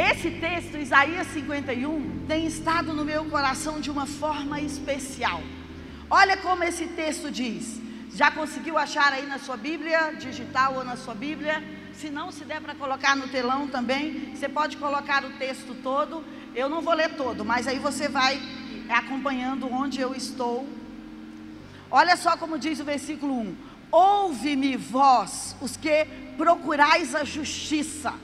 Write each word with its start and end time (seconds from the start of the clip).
Esse 0.00 0.30
texto, 0.30 0.78
Isaías 0.78 1.26
51, 1.26 2.24
tem 2.26 2.46
estado 2.46 2.94
no 2.94 3.04
meu 3.04 3.26
coração 3.26 3.82
de 3.82 3.90
uma 3.90 4.06
forma 4.06 4.58
especial. 4.58 5.42
Olha 6.08 6.38
como 6.38 6.64
esse 6.64 6.86
texto 6.86 7.30
diz. 7.30 7.78
Já 8.14 8.30
conseguiu 8.30 8.78
achar 8.78 9.12
aí 9.12 9.26
na 9.26 9.38
sua 9.38 9.58
Bíblia, 9.58 10.12
digital 10.12 10.76
ou 10.76 10.84
na 10.84 10.96
sua 10.96 11.14
Bíblia? 11.14 11.62
Se 11.92 12.08
não, 12.08 12.32
se 12.32 12.46
der 12.46 12.62
para 12.62 12.74
colocar 12.74 13.14
no 13.14 13.28
telão 13.28 13.68
também, 13.68 14.34
você 14.34 14.48
pode 14.48 14.78
colocar 14.78 15.22
o 15.22 15.34
texto 15.34 15.74
todo. 15.82 16.24
Eu 16.54 16.70
não 16.70 16.80
vou 16.80 16.94
ler 16.94 17.10
todo, 17.10 17.44
mas 17.44 17.68
aí 17.68 17.78
você 17.78 18.08
vai 18.08 18.40
acompanhando 18.88 19.70
onde 19.70 20.00
eu 20.00 20.14
estou. 20.14 20.66
Olha 21.90 22.16
só 22.16 22.38
como 22.38 22.58
diz 22.58 22.80
o 22.80 22.84
versículo 22.84 23.38
1: 23.38 23.56
Ouve-me, 23.92 24.78
vós, 24.78 25.54
os 25.60 25.76
que 25.76 26.06
procurais 26.38 27.14
a 27.14 27.22
justiça, 27.22 28.14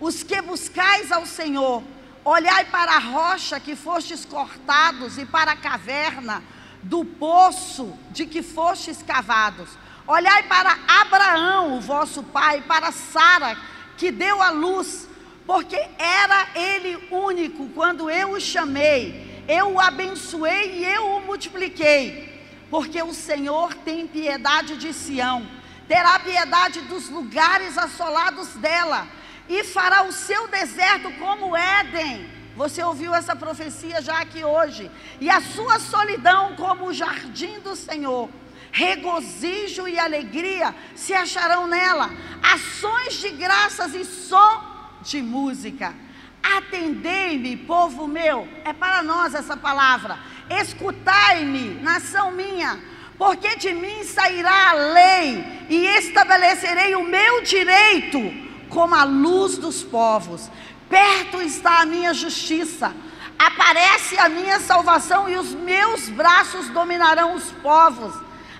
os 0.00 0.22
que 0.22 0.40
buscais 0.40 1.10
ao 1.10 1.26
Senhor, 1.26 1.82
olhai 2.24 2.64
para 2.66 2.92
a 2.92 2.98
rocha 2.98 3.58
que 3.58 3.74
fostes 3.74 4.24
cortados 4.24 5.18
e 5.18 5.24
para 5.24 5.52
a 5.52 5.56
caverna 5.56 6.42
do 6.82 7.04
poço 7.04 7.92
de 8.10 8.26
que 8.26 8.42
fostes 8.42 9.02
cavados. 9.02 9.70
Olhai 10.06 10.44
para 10.44 10.78
Abraão, 10.86 11.76
o 11.76 11.80
vosso 11.80 12.22
pai, 12.22 12.62
para 12.62 12.92
Sara, 12.92 13.56
que 13.96 14.10
deu 14.10 14.40
a 14.40 14.50
luz, 14.50 15.08
porque 15.46 15.76
era 15.98 16.48
ele 16.54 17.08
único 17.10 17.68
quando 17.70 18.08
eu 18.08 18.32
o 18.32 18.40
chamei, 18.40 19.44
eu 19.48 19.74
o 19.74 19.80
abençoei 19.80 20.78
e 20.78 20.84
eu 20.84 21.16
o 21.16 21.20
multipliquei. 21.26 22.26
Porque 22.70 23.02
o 23.02 23.14
Senhor 23.14 23.74
tem 23.74 24.06
piedade 24.06 24.76
de 24.76 24.92
Sião, 24.92 25.48
terá 25.86 26.18
piedade 26.18 26.82
dos 26.82 27.08
lugares 27.08 27.76
assolados 27.76 28.48
dela, 28.54 29.06
e 29.48 29.64
fará 29.64 30.02
o 30.04 30.12
seu 30.12 30.48
deserto 30.48 31.10
como 31.12 31.56
Éden 31.56 32.38
você 32.58 32.82
ouviu 32.82 33.14
essa 33.14 33.36
profecia 33.36 34.02
já 34.02 34.18
aqui 34.18 34.42
hoje. 34.42 34.90
E 35.20 35.30
a 35.30 35.40
sua 35.40 35.78
solidão 35.78 36.56
como 36.56 36.86
o 36.86 36.92
jardim 36.92 37.60
do 37.60 37.76
Senhor. 37.76 38.28
Regozijo 38.72 39.86
e 39.86 39.96
alegria 39.96 40.74
se 40.96 41.14
acharão 41.14 41.68
nela. 41.68 42.10
Ações 42.42 43.20
de 43.20 43.28
graças 43.28 43.94
e 43.94 44.04
som 44.04 44.64
de 45.02 45.22
música. 45.22 45.94
Atendei-me, 46.42 47.56
povo 47.58 48.08
meu. 48.08 48.48
É 48.64 48.72
para 48.72 49.04
nós 49.04 49.36
essa 49.36 49.56
palavra. 49.56 50.18
Escutai-me, 50.50 51.80
nação 51.80 52.32
minha. 52.32 52.76
Porque 53.16 53.54
de 53.54 53.72
mim 53.72 54.02
sairá 54.02 54.70
a 54.70 54.72
lei 54.72 55.66
e 55.70 55.86
estabelecerei 55.86 56.96
o 56.96 57.04
meu 57.04 57.40
direito 57.42 58.47
como 58.68 58.94
a 58.94 59.04
luz 59.04 59.58
dos 59.58 59.82
povos. 59.82 60.50
Perto 60.88 61.42
está 61.42 61.80
a 61.80 61.86
minha 61.86 62.14
justiça, 62.14 62.94
aparece 63.38 64.18
a 64.18 64.28
minha 64.28 64.58
salvação 64.60 65.28
e 65.28 65.36
os 65.36 65.52
meus 65.54 66.08
braços 66.08 66.68
dominarão 66.70 67.34
os 67.34 67.50
povos. 67.62 68.14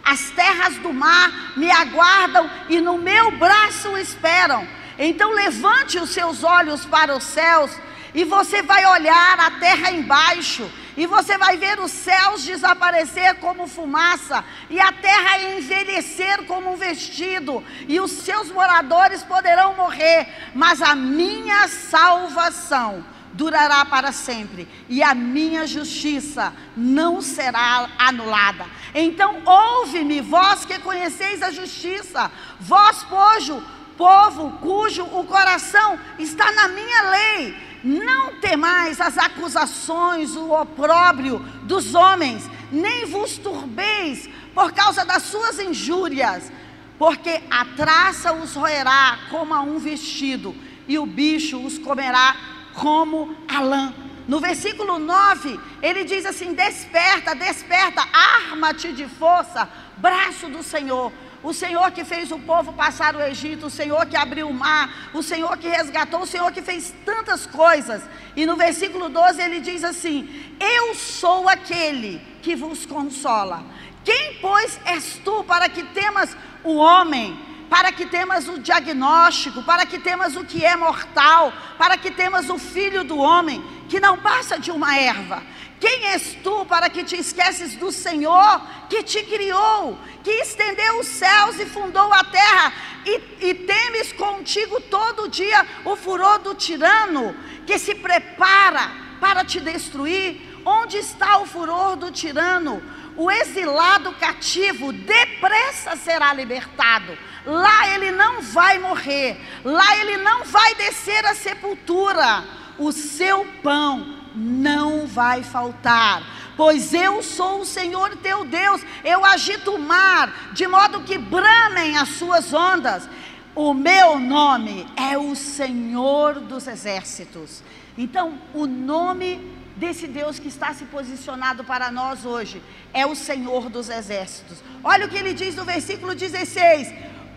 As 0.04 0.30
terras 0.30 0.76
do 0.78 0.92
mar 0.92 1.52
me 1.56 1.70
aguardam 1.70 2.50
e 2.68 2.80
no 2.80 2.98
meu 2.98 3.30
braço 3.32 3.96
esperam. 3.96 4.66
Então 4.98 5.32
levante 5.32 5.98
os 5.98 6.10
seus 6.10 6.42
olhos 6.42 6.84
para 6.84 7.16
os 7.16 7.24
céus 7.24 7.70
e 8.18 8.24
você 8.24 8.62
vai 8.62 8.84
olhar 8.84 9.38
a 9.38 9.52
terra 9.52 9.92
embaixo 9.92 10.68
e 10.96 11.06
você 11.06 11.38
vai 11.38 11.56
ver 11.56 11.78
os 11.78 11.92
céus 11.92 12.42
desaparecer 12.42 13.36
como 13.36 13.68
fumaça, 13.68 14.44
e 14.68 14.80
a 14.80 14.90
terra 14.90 15.38
envelhecer 15.54 16.42
como 16.42 16.72
um 16.72 16.76
vestido, 16.76 17.62
e 17.86 18.00
os 18.00 18.10
seus 18.10 18.50
moradores 18.50 19.22
poderão 19.22 19.74
morrer, 19.74 20.26
mas 20.52 20.82
a 20.82 20.96
minha 20.96 21.68
salvação 21.68 23.04
durará 23.34 23.84
para 23.84 24.10
sempre, 24.10 24.68
e 24.88 25.00
a 25.00 25.14
minha 25.14 25.64
justiça 25.64 26.52
não 26.76 27.22
será 27.22 27.88
anulada. 27.96 28.66
Então, 28.92 29.40
ouve-me, 29.46 30.20
vós 30.20 30.64
que 30.64 30.80
conheceis 30.80 31.40
a 31.40 31.52
justiça, 31.52 32.28
vós, 32.58 33.04
pojo, 33.04 33.62
povo 33.96 34.58
cujo 34.60 35.04
o 35.04 35.24
coração 35.24 35.96
está 36.18 36.50
na 36.50 36.66
minha 36.66 37.02
lei 37.02 37.67
não 37.82 38.36
temais 38.36 39.00
as 39.00 39.16
acusações, 39.16 40.34
o 40.36 40.50
opróbrio 40.52 41.38
dos 41.64 41.94
homens, 41.94 42.48
nem 42.70 43.06
vos 43.06 43.38
turbeis 43.38 44.28
por 44.54 44.72
causa 44.72 45.04
das 45.04 45.22
suas 45.24 45.58
injúrias, 45.58 46.52
porque 46.98 47.40
a 47.50 47.64
traça 47.64 48.32
os 48.32 48.54
roerá 48.54 49.18
como 49.30 49.54
a 49.54 49.60
um 49.60 49.78
vestido, 49.78 50.54
e 50.86 50.98
o 50.98 51.06
bicho 51.06 51.58
os 51.58 51.78
comerá 51.78 52.34
como 52.74 53.36
a 53.46 53.60
lã. 53.60 53.94
No 54.26 54.40
versículo 54.40 54.98
9, 54.98 55.58
ele 55.80 56.04
diz 56.04 56.26
assim: 56.26 56.52
Desperta, 56.52 57.34
desperta, 57.34 58.06
arma-te 58.12 58.92
de 58.92 59.06
força, 59.06 59.68
braço 59.96 60.48
do 60.48 60.62
Senhor 60.62 61.12
o 61.42 61.52
Senhor 61.52 61.90
que 61.92 62.04
fez 62.04 62.30
o 62.32 62.38
povo 62.38 62.72
passar 62.72 63.14
o 63.14 63.22
Egito, 63.22 63.66
o 63.66 63.70
Senhor 63.70 64.06
que 64.06 64.16
abriu 64.16 64.48
o 64.48 64.54
mar, 64.54 65.10
o 65.14 65.22
Senhor 65.22 65.56
que 65.56 65.68
resgatou, 65.68 66.22
o 66.22 66.26
Senhor 66.26 66.50
que 66.50 66.62
fez 66.62 66.94
tantas 67.04 67.46
coisas. 67.46 68.02
E 68.34 68.44
no 68.44 68.56
versículo 68.56 69.08
12 69.08 69.40
ele 69.40 69.60
diz 69.60 69.84
assim: 69.84 70.28
Eu 70.58 70.94
sou 70.94 71.48
aquele 71.48 72.20
que 72.42 72.56
vos 72.56 72.84
consola. 72.84 73.64
Quem, 74.04 74.38
pois, 74.40 74.80
és 74.84 75.20
tu 75.24 75.44
para 75.44 75.68
que 75.68 75.82
temas 75.82 76.36
o 76.64 76.76
homem? 76.76 77.38
Para 77.68 77.92
que 77.92 78.06
temas 78.06 78.48
o 78.48 78.58
diagnóstico, 78.58 79.62
para 79.62 79.84
que 79.84 79.98
temas 79.98 80.34
o 80.34 80.44
que 80.44 80.64
é 80.64 80.74
mortal, 80.74 81.52
para 81.76 81.98
que 81.98 82.10
temas 82.10 82.48
o 82.48 82.58
filho 82.58 83.04
do 83.04 83.18
homem, 83.18 83.62
que 83.88 84.00
não 84.00 84.16
passa 84.16 84.58
de 84.58 84.70
uma 84.70 84.96
erva. 84.96 85.42
Quem 85.80 86.06
és 86.06 86.36
tu 86.42 86.64
para 86.66 86.90
que 86.90 87.04
te 87.04 87.16
esqueces 87.16 87.76
do 87.76 87.92
Senhor 87.92 88.60
que 88.88 89.02
te 89.02 89.22
criou, 89.22 89.98
que 90.24 90.30
estendeu 90.30 90.98
os 90.98 91.06
céus 91.06 91.58
e 91.60 91.66
fundou 91.66 92.12
a 92.12 92.24
terra, 92.24 92.72
e, 93.06 93.48
e 93.48 93.54
temes 93.54 94.12
contigo 94.12 94.80
todo 94.80 95.28
dia 95.28 95.64
o 95.84 95.94
furor 95.94 96.40
do 96.40 96.54
tirano, 96.54 97.34
que 97.66 97.78
se 97.78 97.94
prepara 97.94 98.90
para 99.20 99.44
te 99.44 99.60
destruir? 99.60 100.60
Onde 100.64 100.98
está 100.98 101.38
o 101.38 101.46
furor 101.46 101.96
do 101.96 102.10
tirano? 102.10 102.82
O 103.16 103.30
exilado 103.30 104.12
cativo 104.12 104.92
depressa 104.92 105.96
será 105.96 106.32
libertado. 106.34 107.16
Lá 107.46 107.94
ele 107.94 108.10
não 108.10 108.42
vai 108.42 108.78
morrer, 108.78 109.40
lá 109.64 109.96
ele 109.96 110.18
não 110.18 110.44
vai 110.44 110.74
descer 110.74 111.24
à 111.24 111.34
sepultura. 111.34 112.44
O 112.78 112.92
seu 112.92 113.44
pão 113.62 114.17
não 114.38 115.06
vai 115.06 115.42
faltar, 115.42 116.22
pois 116.56 116.94
eu 116.94 117.22
sou 117.22 117.60
o 117.60 117.66
Senhor 117.66 118.16
teu 118.16 118.44
Deus, 118.44 118.80
eu 119.04 119.24
agito 119.24 119.72
o 119.72 119.78
mar, 119.78 120.52
de 120.52 120.66
modo 120.66 121.02
que 121.02 121.18
bramem 121.18 121.96
as 121.96 122.10
suas 122.10 122.52
ondas. 122.52 123.08
O 123.54 123.74
meu 123.74 124.20
nome 124.20 124.86
é 124.96 125.18
o 125.18 125.34
Senhor 125.34 126.38
dos 126.40 126.68
exércitos. 126.68 127.62
Então, 127.96 128.38
o 128.54 128.66
nome 128.66 129.58
desse 129.76 130.06
Deus 130.06 130.38
que 130.38 130.46
está 130.46 130.72
se 130.72 130.84
posicionado 130.84 131.64
para 131.64 131.90
nós 131.90 132.24
hoje 132.24 132.62
é 132.92 133.04
o 133.04 133.16
Senhor 133.16 133.68
dos 133.68 133.88
exércitos. 133.88 134.58
Olha 134.84 135.06
o 135.06 135.08
que 135.08 135.16
ele 135.16 135.34
diz 135.34 135.56
no 135.56 135.64
versículo 135.64 136.14
16: 136.14 136.94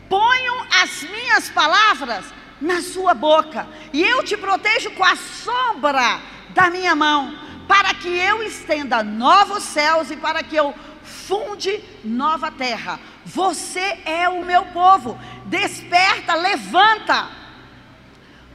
Ponham 0.07 0.65
as 0.83 1.03
minhas 1.03 1.49
palavras 1.49 2.25
na 2.61 2.81
sua 2.81 3.15
boca, 3.15 3.67
e 3.91 4.03
eu 4.03 4.23
te 4.23 4.37
protejo 4.37 4.91
com 4.91 5.03
a 5.03 5.15
sombra 5.15 6.21
da 6.53 6.69
minha 6.69 6.95
mão, 6.95 7.37
para 7.67 7.93
que 7.93 8.09
eu 8.09 8.43
estenda 8.43 9.03
novos 9.03 9.63
céus 9.63 10.11
e 10.11 10.17
para 10.17 10.43
que 10.43 10.55
eu 10.55 10.73
funde 11.03 11.83
nova 12.03 12.51
terra. 12.51 12.99
Você 13.25 13.99
é 14.05 14.27
o 14.27 14.43
meu 14.43 14.65
povo. 14.65 15.19
Desperta, 15.45 16.33
levanta. 16.35 17.29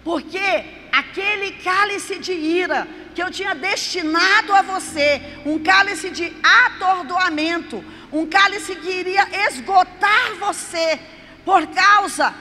Porque 0.05 0.65
aquele 0.93 1.53
cálice 1.53 2.19
de 2.19 2.33
ira 2.33 2.87
que 3.15 3.23
eu 3.23 3.31
tinha 3.31 3.55
destinado 3.55 4.53
a 4.53 4.63
você, 4.63 5.41
um 5.47 5.59
cálice 5.59 6.11
de 6.11 6.33
atordoamento, 6.43 7.83
um 8.13 8.27
cálice 8.27 8.77
que 8.77 8.91
iria 8.91 9.27
esgotar 9.49 10.35
você 10.39 11.01
por 11.45 11.67
causa 11.69 12.35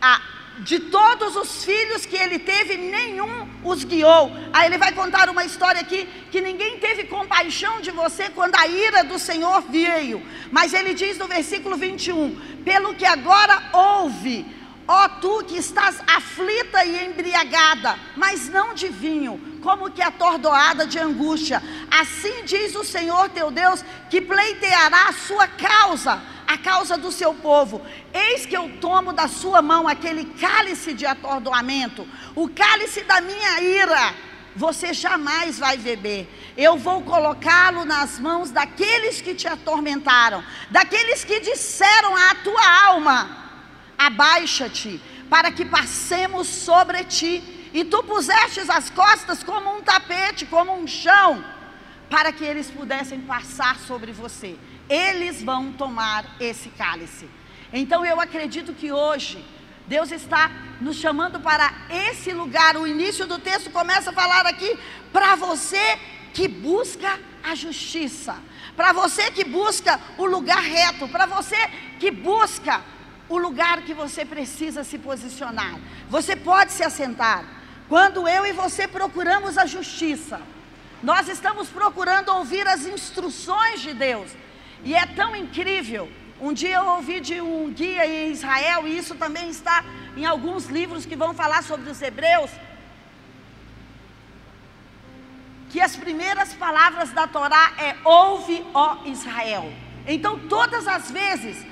a 0.00 0.20
de 0.60 0.78
todos 0.78 1.36
os 1.36 1.64
filhos 1.64 2.06
que 2.06 2.16
ele 2.16 2.38
teve, 2.38 2.76
nenhum 2.76 3.48
os 3.62 3.84
guiou. 3.84 4.32
Aí 4.52 4.66
ele 4.66 4.78
vai 4.78 4.92
contar 4.92 5.28
uma 5.28 5.44
história 5.44 5.80
aqui 5.80 6.08
que 6.30 6.40
ninguém 6.40 6.78
teve 6.78 7.04
compaixão 7.04 7.80
de 7.80 7.90
você 7.90 8.30
quando 8.30 8.54
a 8.56 8.66
ira 8.66 9.04
do 9.04 9.18
Senhor 9.18 9.62
veio. 9.62 10.22
Mas 10.50 10.72
ele 10.72 10.94
diz 10.94 11.18
no 11.18 11.26
versículo 11.26 11.76
21: 11.76 12.62
Pelo 12.64 12.94
que 12.94 13.04
agora 13.04 13.70
ouve, 13.72 14.46
ó 14.88 15.08
tu 15.08 15.44
que 15.44 15.58
estás 15.58 16.00
aflita 16.06 16.84
e 16.84 17.04
embriagada, 17.04 17.98
mas 18.16 18.48
não 18.48 18.72
de 18.72 18.88
vinho, 18.88 19.58
como 19.62 19.90
que 19.90 20.00
atordoada 20.00 20.86
de 20.86 20.98
angústia. 20.98 21.62
Assim 21.90 22.44
diz 22.44 22.74
o 22.74 22.84
Senhor 22.84 23.28
teu 23.30 23.50
Deus, 23.50 23.84
que 24.08 24.20
pleiteará 24.20 25.08
a 25.08 25.12
sua 25.12 25.46
causa 25.46 26.22
a 26.46 26.56
causa 26.56 26.96
do 26.96 27.10
seu 27.10 27.34
povo. 27.34 27.84
Eis 28.12 28.46
que 28.46 28.56
eu 28.56 28.78
tomo 28.80 29.12
da 29.12 29.28
sua 29.28 29.60
mão 29.60 29.88
aquele 29.88 30.24
cálice 30.24 30.94
de 30.94 31.04
atordoamento, 31.04 32.06
o 32.34 32.48
cálice 32.48 33.02
da 33.02 33.20
minha 33.20 33.60
ira. 33.60 34.14
Você 34.54 34.94
jamais 34.94 35.58
vai 35.58 35.76
beber. 35.76 36.26
Eu 36.56 36.78
vou 36.78 37.02
colocá-lo 37.02 37.84
nas 37.84 38.18
mãos 38.18 38.50
daqueles 38.50 39.20
que 39.20 39.34
te 39.34 39.46
atormentaram, 39.46 40.42
daqueles 40.70 41.24
que 41.24 41.40
disseram 41.40 42.16
à 42.16 42.34
tua 42.36 42.86
alma: 42.86 43.36
abaixa-te, 43.98 45.00
para 45.28 45.50
que 45.50 45.64
passemos 45.64 46.46
sobre 46.46 47.04
ti. 47.04 47.52
E 47.74 47.84
tu 47.84 48.02
pusestes 48.04 48.70
as 48.70 48.88
costas 48.88 49.42
como 49.42 49.76
um 49.76 49.82
tapete, 49.82 50.46
como 50.46 50.72
um 50.74 50.86
chão, 50.86 51.44
para 52.08 52.32
que 52.32 52.42
eles 52.42 52.70
pudessem 52.70 53.20
passar 53.20 53.78
sobre 53.80 54.12
você. 54.12 54.56
Eles 54.88 55.42
vão 55.42 55.72
tomar 55.72 56.36
esse 56.40 56.68
cálice. 56.70 57.28
Então 57.72 58.04
eu 58.04 58.20
acredito 58.20 58.72
que 58.72 58.92
hoje 58.92 59.44
Deus 59.86 60.10
está 60.10 60.50
nos 60.80 60.96
chamando 60.96 61.40
para 61.40 61.72
esse 61.90 62.32
lugar. 62.32 62.76
O 62.76 62.86
início 62.86 63.26
do 63.26 63.38
texto 63.38 63.70
começa 63.70 64.10
a 64.10 64.12
falar 64.12 64.46
aqui 64.46 64.78
para 65.12 65.34
você 65.36 65.98
que 66.32 66.48
busca 66.48 67.18
a 67.42 67.54
justiça, 67.54 68.36
para 68.76 68.92
você 68.92 69.30
que 69.30 69.44
busca 69.44 70.00
o 70.18 70.26
lugar 70.26 70.60
reto, 70.60 71.08
para 71.08 71.24
você 71.26 71.56
que 71.98 72.10
busca 72.10 72.82
o 73.28 73.38
lugar 73.38 73.82
que 73.82 73.94
você 73.94 74.24
precisa 74.24 74.84
se 74.84 74.98
posicionar. 74.98 75.78
Você 76.08 76.36
pode 76.36 76.72
se 76.72 76.82
assentar. 76.82 77.44
Quando 77.88 78.26
eu 78.28 78.44
e 78.44 78.52
você 78.52 78.86
procuramos 78.88 79.56
a 79.56 79.66
justiça, 79.66 80.40
nós 81.02 81.28
estamos 81.28 81.68
procurando 81.68 82.30
ouvir 82.30 82.66
as 82.66 82.84
instruções 82.84 83.80
de 83.80 83.94
Deus. 83.94 84.30
E 84.84 84.94
é 84.94 85.06
tão 85.06 85.34
incrível. 85.34 86.10
Um 86.40 86.52
dia 86.52 86.76
eu 86.76 86.86
ouvi 86.86 87.20
de 87.20 87.40
um 87.40 87.72
guia 87.72 88.06
em 88.06 88.30
Israel, 88.30 88.86
e 88.86 88.96
isso 88.96 89.14
também 89.14 89.48
está 89.48 89.84
em 90.16 90.24
alguns 90.24 90.66
livros 90.66 91.06
que 91.06 91.16
vão 91.16 91.34
falar 91.34 91.62
sobre 91.62 91.90
os 91.90 92.00
hebreus, 92.00 92.50
que 95.70 95.80
as 95.80 95.96
primeiras 95.96 96.54
palavras 96.54 97.10
da 97.12 97.26
Torá 97.26 97.72
é 97.78 97.96
ouve, 98.04 98.64
ó 98.72 98.98
Israel. 99.04 99.72
Então, 100.06 100.38
todas 100.48 100.86
as 100.86 101.10
vezes 101.10 101.66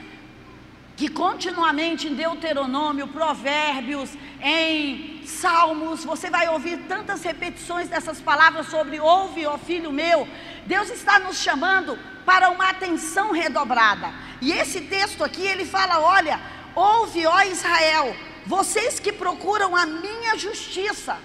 que 0.96 1.08
continuamente 1.08 2.06
em 2.06 2.14
Deuteronômio, 2.14 3.08
Provérbios, 3.08 4.10
em 4.40 5.22
Salmos, 5.26 6.04
você 6.04 6.30
vai 6.30 6.48
ouvir 6.48 6.78
tantas 6.88 7.22
repetições 7.22 7.88
dessas 7.88 8.20
palavras 8.20 8.68
sobre 8.68 9.00
ouve, 9.00 9.46
ó 9.46 9.58
filho 9.58 9.92
meu. 9.92 10.28
Deus 10.66 10.90
está 10.90 11.18
nos 11.18 11.38
chamando 11.38 11.98
para 12.24 12.50
uma 12.50 12.70
atenção 12.70 13.32
redobrada. 13.32 14.12
E 14.40 14.52
esse 14.52 14.82
texto 14.82 15.24
aqui, 15.24 15.42
ele 15.42 15.64
fala: 15.64 16.00
olha, 16.00 16.40
ouve, 16.74 17.26
ó 17.26 17.42
Israel, 17.42 18.14
vocês 18.46 19.00
que 19.00 19.12
procuram 19.12 19.74
a 19.74 19.86
minha 19.86 20.36
justiça. 20.38 21.16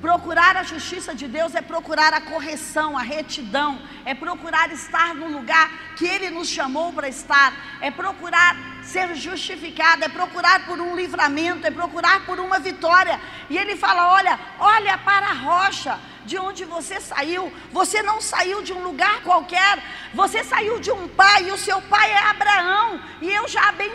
Procurar 0.00 0.56
a 0.56 0.62
justiça 0.62 1.14
de 1.14 1.28
Deus 1.28 1.54
é 1.54 1.60
procurar 1.60 2.14
a 2.14 2.22
correção, 2.22 2.96
a 2.96 3.02
retidão, 3.02 3.78
é 4.06 4.14
procurar 4.14 4.72
estar 4.72 5.14
no 5.14 5.28
lugar 5.28 5.70
que 5.94 6.06
Ele 6.06 6.30
nos 6.30 6.48
chamou 6.48 6.90
para 6.90 7.06
estar, 7.06 7.52
é 7.82 7.90
procurar 7.90 8.56
ser 8.82 9.14
justificado, 9.14 10.02
é 10.02 10.08
procurar 10.08 10.64
por 10.64 10.80
um 10.80 10.96
livramento, 10.96 11.66
é 11.66 11.70
procurar 11.70 12.24
por 12.24 12.40
uma 12.40 12.58
vitória. 12.58 13.20
E 13.50 13.58
Ele 13.58 13.76
fala: 13.76 14.14
olha, 14.14 14.40
olha 14.58 14.96
para 14.96 15.26
a 15.26 15.34
rocha, 15.34 16.00
de 16.24 16.38
onde 16.38 16.64
você 16.64 17.00
saiu. 17.00 17.52
Você 17.72 18.02
não 18.02 18.20
saiu 18.20 18.62
de 18.62 18.72
um 18.72 18.82
lugar 18.82 19.22
qualquer. 19.22 19.82
Você 20.14 20.42
saiu 20.44 20.78
de 20.80 20.90
um 20.90 21.08
pai 21.08 21.48
e 21.48 21.52
o 21.52 21.58
seu 21.58 21.80
pai 21.82 22.10
é 22.10 22.18
Abraão. 22.18 22.99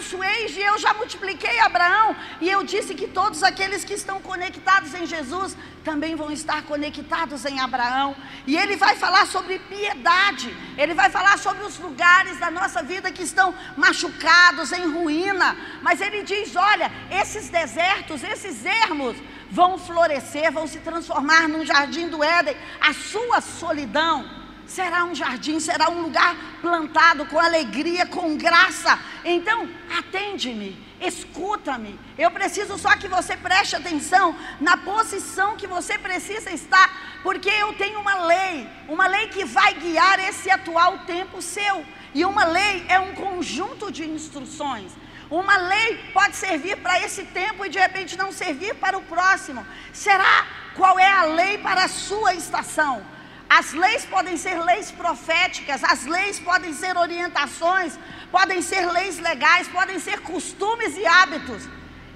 Abençoei 0.06 0.48
e 0.48 0.62
eu 0.62 0.78
já 0.78 0.94
multipliquei 0.94 1.60
Abraão. 1.60 2.16
E 2.40 2.48
eu 2.50 2.64
disse 2.64 2.94
que 2.94 3.08
todos 3.08 3.42
aqueles 3.42 3.84
que 3.84 3.94
estão 3.94 4.22
conectados 4.22 4.94
em 4.94 5.06
Jesus 5.06 5.58
também 5.84 6.16
vão 6.16 6.32
estar 6.32 6.62
conectados 6.64 7.44
em 7.46 7.60
Abraão. 7.60 8.16
E 8.46 8.56
ele 8.56 8.76
vai 8.76 8.96
falar 8.96 9.26
sobre 9.26 9.58
piedade. 9.58 10.56
Ele 10.78 10.94
vai 10.94 11.10
falar 11.10 11.40
sobre 11.40 11.64
os 11.64 11.80
lugares 11.80 12.38
da 12.38 12.52
nossa 12.52 12.84
vida 12.84 13.12
que 13.12 13.24
estão 13.24 13.54
machucados, 13.76 14.72
em 14.72 14.88
ruína. 14.92 15.58
Mas 15.82 16.00
ele 16.02 16.22
diz: 16.22 16.56
olha, 16.56 16.92
esses 17.10 17.50
desertos, 17.50 18.24
esses 18.24 18.64
ermos 18.64 19.18
vão 19.50 19.78
florescer, 19.80 20.52
vão 20.52 20.68
se 20.68 20.80
transformar 20.80 21.48
num 21.48 21.66
jardim 21.66 22.08
do 22.10 22.24
Éden. 22.24 22.56
A 22.80 22.94
sua 22.94 23.42
solidão 23.42 24.35
será 24.68 25.04
um 25.06 25.16
jardim, 25.16 25.60
será 25.60 25.90
um 25.90 26.02
lugar 26.02 26.36
plantado 26.62 27.26
com 27.26 27.40
alegria, 27.40 28.06
com 28.06 28.38
graça. 28.38 29.00
Então, 29.24 29.70
atende-me, 29.98 30.78
escuta-me. 31.00 32.00
Eu 32.18 32.32
preciso 32.32 32.78
só 32.78 32.96
que 32.96 33.08
você 33.08 33.38
preste 33.38 33.76
atenção 33.76 34.36
na 34.60 34.78
posição 34.78 35.56
que 35.56 35.68
você 35.68 35.98
precisa 35.98 36.52
estar, 36.52 37.20
porque 37.24 37.50
eu 37.50 37.74
tenho 37.74 38.00
uma 38.00 38.26
lei, 38.26 38.68
uma 38.88 39.08
lei 39.08 39.28
que 39.28 39.46
vai 39.46 39.74
guiar 39.74 40.20
esse 40.20 40.50
atual 40.50 41.00
tempo 41.00 41.42
seu. 41.42 41.86
E 42.14 42.24
uma 42.24 42.46
lei 42.46 42.86
é 42.88 43.00
um 43.00 43.14
conjunto 43.14 43.92
de 43.92 44.10
instruções. 44.10 44.92
Uma 45.30 45.58
lei 45.58 45.98
pode 46.14 46.36
servir 46.36 46.78
para 46.78 47.00
esse 47.00 47.24
tempo 47.24 47.66
e 47.66 47.70
de 47.70 47.80
repente 47.80 48.18
não 48.18 48.32
servir 48.32 48.76
para 48.76 48.98
o 48.98 49.02
próximo. 49.02 49.66
Será 49.92 50.46
qual 50.76 51.00
é 51.00 51.12
a 51.12 51.24
lei 51.24 51.58
para 51.58 51.86
a 51.86 51.88
sua 51.88 52.34
estação? 52.36 53.15
As 53.50 53.74
leis 53.74 54.06
podem 54.06 54.38
ser 54.38 54.60
leis 54.64 54.92
proféticas, 54.92 55.84
as 55.84 56.06
leis 56.06 56.40
podem 56.40 56.74
ser 56.74 56.98
orientações, 56.98 57.98
podem 58.32 58.62
ser 58.62 58.92
leis 58.92 59.20
legais, 59.20 59.68
podem 59.68 60.00
ser 60.00 60.22
costumes 60.22 60.98
e 60.98 61.06
hábitos. 61.06 61.68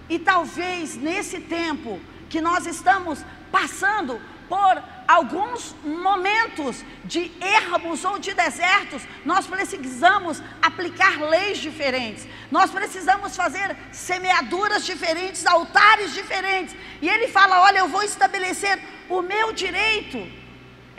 E 0.10 0.18
talvez 0.18 0.96
nesse 0.96 1.40
tempo 1.40 2.00
que 2.30 2.42
nós 2.42 2.66
estamos 2.66 3.24
passando 3.52 4.20
por 4.48 4.84
alguns 5.08 5.76
momentos 5.84 6.84
de 7.06 7.32
ermos 7.40 8.04
ou 8.04 8.18
de 8.18 8.34
desertos, 8.34 9.04
nós 9.24 9.46
precisamos 9.46 10.42
aplicar 10.60 11.22
leis 11.22 11.60
diferentes, 11.60 12.28
nós 12.52 12.72
precisamos 12.72 13.36
fazer 13.36 13.78
semeaduras 13.92 14.84
diferentes, 14.84 15.46
altares 15.46 16.14
diferentes. 16.14 16.76
E 17.00 17.08
ele 17.08 17.28
fala: 17.28 17.62
Olha, 17.62 17.80
eu 17.80 17.88
vou 17.88 18.02
estabelecer 18.02 18.80
o 19.08 19.22
meu 19.22 19.54
direito. 19.54 20.49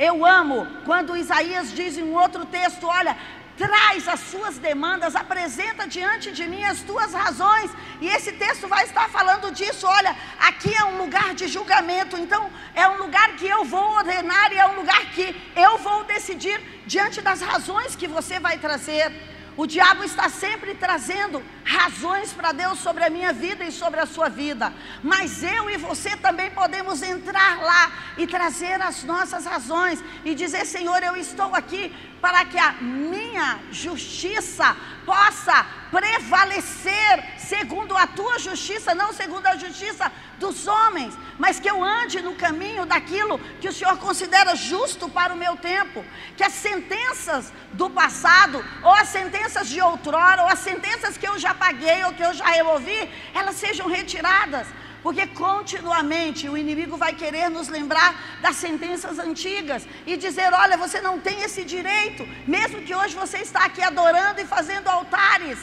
Eu 0.08 0.24
amo 0.24 0.66
quando 0.86 1.14
Isaías 1.24 1.70
diz 1.78 1.98
em 1.98 2.04
um 2.10 2.14
outro 2.14 2.46
texto: 2.46 2.86
Olha, 2.86 3.14
traz 3.62 4.08
as 4.08 4.20
suas 4.20 4.56
demandas, 4.56 5.14
apresenta 5.14 5.86
diante 5.96 6.32
de 6.38 6.44
mim 6.52 6.62
as 6.64 6.80
tuas 6.90 7.12
razões. 7.12 7.70
E 8.00 8.06
esse 8.08 8.32
texto 8.44 8.66
vai 8.66 8.84
estar 8.84 9.10
falando 9.10 9.50
disso. 9.58 9.86
Olha, 9.86 10.16
aqui 10.48 10.72
é 10.74 10.84
um 10.86 10.96
lugar 11.02 11.34
de 11.34 11.46
julgamento, 11.56 12.16
então 12.16 12.42
é 12.74 12.88
um 12.88 12.96
lugar 13.04 13.28
que 13.36 13.46
eu 13.46 13.62
vou 13.74 13.88
ordenar 13.98 14.50
e 14.54 14.56
é 14.64 14.66
um 14.66 14.76
lugar 14.80 15.02
que 15.14 15.26
eu 15.54 15.76
vou 15.76 15.98
decidir 16.04 16.58
diante 16.86 17.20
das 17.20 17.42
razões 17.42 17.94
que 17.94 18.08
você 18.08 18.40
vai 18.40 18.56
trazer. 18.56 19.12
O 19.60 19.66
diabo 19.66 20.02
está 20.02 20.26
sempre 20.30 20.74
trazendo 20.74 21.42
razões 21.62 22.32
para 22.32 22.50
Deus 22.50 22.78
sobre 22.78 23.04
a 23.04 23.10
minha 23.10 23.30
vida 23.30 23.62
e 23.62 23.70
sobre 23.70 24.00
a 24.00 24.06
sua 24.06 24.30
vida. 24.30 24.72
Mas 25.02 25.42
eu 25.42 25.68
e 25.68 25.76
você 25.76 26.16
também 26.16 26.50
podemos 26.50 27.02
entrar 27.02 27.60
lá 27.60 27.92
e 28.16 28.26
trazer 28.26 28.80
as 28.80 29.04
nossas 29.04 29.44
razões 29.44 30.02
e 30.24 30.34
dizer: 30.34 30.64
Senhor, 30.64 31.02
eu 31.02 31.14
estou 31.14 31.54
aqui 31.54 31.94
para 32.20 32.44
que 32.44 32.58
a 32.58 32.72
minha 32.72 33.58
justiça 33.70 34.76
possa 35.04 35.66
prevalecer 35.90 37.24
segundo 37.38 37.96
a 37.96 38.06
tua 38.06 38.38
justiça, 38.38 38.94
não 38.94 39.12
segundo 39.12 39.46
a 39.46 39.56
justiça 39.56 40.10
dos 40.38 40.66
homens, 40.66 41.16
mas 41.38 41.58
que 41.58 41.68
eu 41.68 41.82
ande 41.82 42.20
no 42.22 42.34
caminho 42.34 42.86
daquilo 42.86 43.38
que 43.60 43.68
o 43.68 43.72
Senhor 43.72 43.96
considera 43.98 44.54
justo 44.54 45.08
para 45.08 45.34
o 45.34 45.36
meu 45.36 45.56
tempo, 45.56 46.04
que 46.36 46.44
as 46.44 46.52
sentenças 46.52 47.52
do 47.72 47.90
passado, 47.90 48.64
ou 48.82 48.92
as 48.92 49.08
sentenças 49.08 49.68
de 49.68 49.80
outrora, 49.80 50.42
ou 50.42 50.48
as 50.48 50.60
sentenças 50.60 51.16
que 51.16 51.26
eu 51.26 51.38
já 51.38 51.54
paguei 51.54 52.04
ou 52.04 52.12
que 52.12 52.22
eu 52.22 52.32
já 52.32 52.46
removi, 52.46 53.10
elas 53.34 53.56
sejam 53.56 53.88
retiradas 53.88 54.66
porque 55.02 55.26
continuamente 55.28 56.48
o 56.48 56.56
inimigo 56.56 56.96
vai 56.96 57.14
querer 57.14 57.48
nos 57.48 57.68
lembrar 57.68 58.38
das 58.40 58.56
sentenças 58.56 59.18
antigas 59.18 59.86
e 60.06 60.16
dizer: 60.16 60.52
olha, 60.52 60.76
você 60.76 61.00
não 61.00 61.18
tem 61.18 61.42
esse 61.42 61.64
direito, 61.64 62.26
mesmo 62.46 62.82
que 62.82 62.94
hoje 62.94 63.14
você 63.14 63.38
está 63.38 63.64
aqui 63.64 63.82
adorando 63.82 64.40
e 64.40 64.46
fazendo 64.46 64.88
altares. 64.88 65.58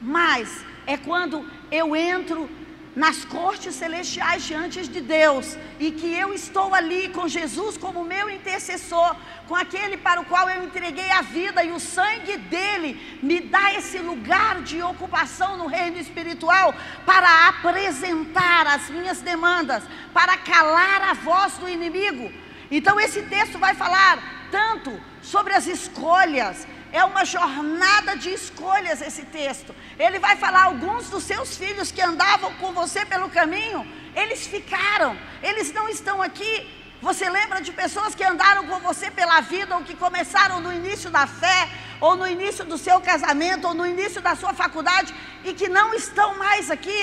Mas 0.00 0.64
é 0.86 0.96
quando 0.96 1.48
eu 1.70 1.96
entro 1.96 2.48
nas 2.94 3.24
cortes 3.24 3.74
celestiais 3.74 4.44
diante 4.44 4.86
de 4.86 5.00
Deus 5.00 5.56
e 5.80 5.90
que 5.90 6.14
eu 6.14 6.32
estou 6.32 6.72
ali 6.74 7.08
com 7.08 7.26
Jesus 7.26 7.76
como 7.76 8.04
meu 8.04 8.30
intercessor, 8.30 9.16
com 9.48 9.54
aquele 9.54 9.96
para 9.96 10.20
o 10.20 10.24
qual 10.24 10.48
eu 10.48 10.64
entreguei 10.64 11.10
a 11.10 11.22
vida 11.22 11.64
e 11.64 11.72
o 11.72 11.80
sangue 11.80 12.36
dele 12.36 13.18
me 13.22 13.40
dá 13.40 13.74
esse 13.74 13.98
lugar 13.98 14.62
de 14.62 14.80
ocupação 14.82 15.56
no 15.56 15.66
reino 15.66 15.98
espiritual 15.98 16.74
para 17.04 17.48
apresentar 17.48 18.66
as 18.66 18.88
minhas 18.90 19.20
demandas, 19.20 19.82
para 20.12 20.36
calar 20.38 21.02
a 21.02 21.14
voz 21.14 21.54
do 21.58 21.68
inimigo. 21.68 22.32
Então 22.70 22.98
esse 23.00 23.22
texto 23.22 23.58
vai 23.58 23.74
falar 23.74 24.48
tanto 24.50 25.00
sobre 25.20 25.52
as 25.52 25.66
escolhas, 25.66 26.66
é 27.00 27.02
uma 27.04 27.24
jornada 27.24 28.12
de 28.22 28.30
escolhas 28.40 29.02
esse 29.08 29.24
texto. 29.38 29.74
Ele 29.98 30.18
vai 30.26 30.36
falar 30.36 30.62
alguns 30.66 31.10
dos 31.10 31.24
seus 31.24 31.56
filhos 31.62 31.90
que 31.90 32.00
andavam 32.00 32.54
com 32.60 32.70
você 32.72 33.04
pelo 33.04 33.28
caminho, 33.28 33.80
eles 34.14 34.46
ficaram, 34.46 35.12
eles 35.42 35.72
não 35.78 35.88
estão 35.88 36.22
aqui. 36.22 36.54
Você 37.02 37.28
lembra 37.28 37.60
de 37.60 37.72
pessoas 37.72 38.14
que 38.14 38.24
andaram 38.32 38.62
com 38.68 38.78
você 38.78 39.10
pela 39.10 39.40
vida 39.40 39.76
ou 39.76 39.82
que 39.82 39.96
começaram 39.96 40.60
no 40.60 40.72
início 40.72 41.10
da 41.10 41.26
fé, 41.26 41.68
ou 42.00 42.16
no 42.16 42.26
início 42.26 42.64
do 42.64 42.78
seu 42.78 43.00
casamento, 43.00 43.66
ou 43.66 43.74
no 43.74 43.86
início 43.94 44.20
da 44.22 44.36
sua 44.36 44.54
faculdade 44.54 45.12
e 45.44 45.52
que 45.52 45.68
não 45.68 45.92
estão 45.94 46.38
mais 46.38 46.70
aqui? 46.70 47.00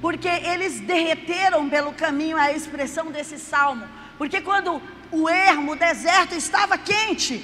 Porque 0.00 0.28
eles 0.28 0.78
derreteram 0.80 1.70
pelo 1.70 1.92
caminho 1.94 2.36
a 2.36 2.52
expressão 2.52 3.06
desse 3.10 3.38
salmo. 3.38 3.88
Porque 4.18 4.40
quando 4.42 4.80
o 5.10 5.28
ermo, 5.28 5.72
o 5.72 5.76
deserto 5.76 6.34
estava 6.34 6.76
quente, 6.76 7.34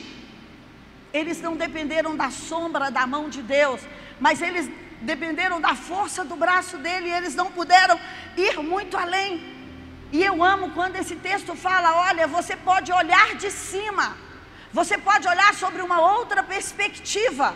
eles 1.13 1.41
não 1.41 1.57
dependeram 1.57 2.17
da 2.17 2.31
sombra 2.31 2.91
da 2.91 3.07
mão 3.07 3.29
de 3.29 3.43
Deus, 3.43 3.81
mas 4.19 4.41
eles 4.41 4.71
dependeram 5.03 5.61
da 5.61 5.75
força 5.75 6.25
do 6.25 6.37
braço 6.37 6.79
dele 6.79 7.09
e 7.09 7.13
eles 7.13 7.35
não 7.35 7.51
puderam 7.51 7.99
ir 8.37 8.57
muito 8.59 8.97
além. 8.97 9.31
E 10.13 10.23
eu 10.23 10.43
amo 10.43 10.71
quando 10.71 10.97
esse 10.97 11.17
texto 11.17 11.55
fala: 11.55 11.95
olha, 12.09 12.27
você 12.27 12.55
pode 12.57 12.93
olhar 12.93 13.35
de 13.35 13.51
cima, 13.51 14.17
você 14.73 14.97
pode 14.99 15.27
olhar 15.27 15.53
sobre 15.55 15.83
uma 15.83 16.01
outra 16.19 16.43
perspectiva, 16.43 17.55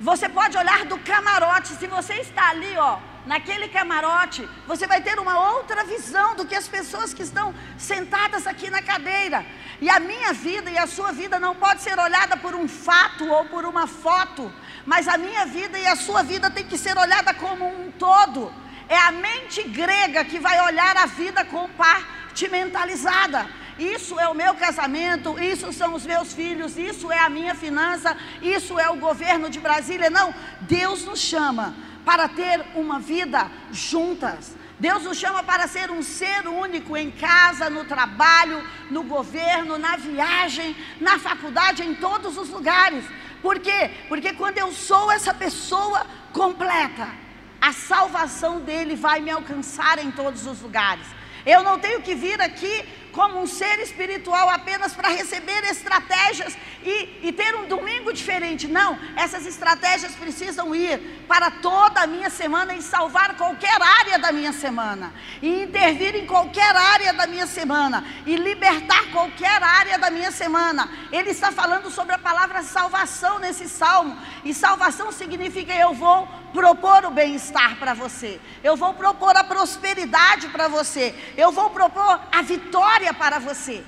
você 0.00 0.28
pode 0.28 0.56
olhar 0.56 0.84
do 0.86 0.98
camarote. 0.98 1.68
Se 1.68 1.86
você 1.86 2.14
está 2.14 2.50
ali, 2.50 2.74
ó, 2.76 2.98
naquele 3.26 3.68
camarote, 3.68 4.48
você 4.66 4.86
vai 4.86 5.00
ter 5.00 5.18
uma 5.18 5.52
outra 5.52 5.84
visão 5.84 6.34
do 6.34 6.46
que 6.46 6.54
as 6.54 6.68
pessoas 6.68 7.12
que 7.12 7.22
estão 7.22 7.54
sentadas 7.76 8.46
aqui 8.46 8.70
na 8.70 8.82
cadeira. 8.82 9.44
E 9.80 9.88
a 9.88 10.00
minha 10.00 10.32
vida 10.32 10.70
e 10.70 10.78
a 10.78 10.86
sua 10.86 11.12
vida 11.12 11.38
não 11.38 11.54
pode 11.54 11.82
ser 11.82 11.98
olhada 11.98 12.36
por 12.36 12.54
um 12.54 12.66
fato 12.66 13.28
ou 13.28 13.44
por 13.46 13.64
uma 13.64 13.86
foto, 13.86 14.52
mas 14.84 15.06
a 15.06 15.16
minha 15.16 15.46
vida 15.46 15.78
e 15.78 15.86
a 15.86 15.96
sua 15.96 16.22
vida 16.22 16.50
tem 16.50 16.66
que 16.66 16.78
ser 16.78 16.96
olhada 16.96 17.32
como 17.34 17.66
um 17.66 17.90
todo. 17.92 18.52
É 18.88 18.96
a 18.96 19.12
mente 19.12 19.62
grega 19.64 20.24
que 20.24 20.38
vai 20.38 20.60
olhar 20.62 20.96
a 20.96 21.06
vida 21.06 21.44
compartimentalizada. 21.44 23.46
Isso 23.78 24.18
é 24.18 24.28
o 24.28 24.34
meu 24.34 24.54
casamento, 24.54 25.38
isso 25.38 25.72
são 25.72 25.94
os 25.94 26.04
meus 26.04 26.32
filhos, 26.32 26.76
isso 26.76 27.12
é 27.12 27.20
a 27.20 27.28
minha 27.28 27.54
finança, 27.54 28.16
isso 28.42 28.76
é 28.76 28.90
o 28.90 28.96
governo 28.96 29.48
de 29.48 29.60
Brasília. 29.60 30.10
Não, 30.10 30.34
Deus 30.62 31.04
nos 31.04 31.20
chama 31.20 31.76
para 32.08 32.26
ter 32.26 32.64
uma 32.74 32.98
vida 32.98 33.50
juntas. 33.70 34.56
Deus 34.80 35.02
nos 35.02 35.18
chama 35.18 35.42
para 35.42 35.68
ser 35.68 35.90
um 35.90 36.00
ser 36.00 36.48
único 36.48 36.96
em 36.96 37.10
casa, 37.10 37.68
no 37.68 37.84
trabalho, 37.84 38.66
no 38.90 39.02
governo, 39.02 39.76
na 39.76 39.94
viagem, 39.98 40.74
na 40.98 41.18
faculdade, 41.18 41.82
em 41.82 41.94
todos 41.94 42.38
os 42.38 42.48
lugares. 42.48 43.04
Por 43.42 43.58
quê? 43.58 43.90
Porque 44.08 44.32
quando 44.32 44.56
eu 44.56 44.72
sou 44.72 45.12
essa 45.12 45.34
pessoa 45.34 46.06
completa, 46.32 47.08
a 47.60 47.74
salvação 47.74 48.60
dele 48.60 48.96
vai 48.96 49.20
me 49.20 49.30
alcançar 49.30 49.98
em 49.98 50.10
todos 50.10 50.46
os 50.46 50.62
lugares. 50.62 51.06
Eu 51.44 51.62
não 51.62 51.78
tenho 51.78 52.00
que 52.00 52.14
vir 52.14 52.40
aqui 52.40 52.88
como 53.18 53.40
um 53.42 53.48
ser 53.48 53.80
espiritual 53.80 54.48
apenas 54.48 54.94
para 54.94 55.08
receber 55.08 55.64
estratégias 55.64 56.56
e, 56.84 57.26
e, 57.26 57.32
ter 57.32 57.52
um 57.56 57.66
domingo 57.66 58.12
diferente. 58.12 58.68
Não, 58.68 58.96
essas 59.16 59.44
estratégias 59.44 60.14
precisam 60.14 60.72
ir 60.72 61.00
para 61.26 61.50
toda 61.50 62.02
a 62.02 62.06
minha 62.06 62.30
semana 62.30 62.74
e 62.74 62.80
salvar 62.80 63.36
qualquer 63.36 63.76
área 63.82 64.20
da 64.20 64.30
minha 64.30 64.52
semana, 64.52 65.12
e 65.42 65.64
intervir 65.64 66.14
em 66.14 66.26
qualquer 66.26 66.76
área 66.76 67.12
da 67.12 67.26
minha 67.26 67.48
semana, 67.48 68.04
e 68.24 68.36
libertar 68.36 69.10
qualquer 69.10 69.60
área 69.64 69.98
da 69.98 70.10
minha 70.10 70.30
semana. 70.30 70.88
Ele 71.10 71.30
está 71.30 71.50
falando 71.50 71.90
sobre 71.90 72.14
a 72.14 72.18
palavra 72.18 72.62
salvação 72.62 73.40
nesse 73.40 73.68
salmo, 73.68 74.16
e 74.44 74.54
salvação 74.54 75.10
significa 75.10 75.74
eu 75.74 75.92
vou 75.92 76.28
propor 76.52 77.04
o 77.04 77.10
bem-estar 77.10 77.76
para 77.78 77.94
você, 77.94 78.40
eu 78.62 78.76
vou 78.76 78.94
propor 78.94 79.36
a 79.36 79.44
prosperidade 79.44 80.48
para 80.48 80.68
você, 80.68 81.14
eu 81.36 81.52
vou 81.52 81.68
propor 81.70 82.20
a 82.32 82.42
vitória 83.08 83.14
para 83.14 83.38
você. 83.38 83.82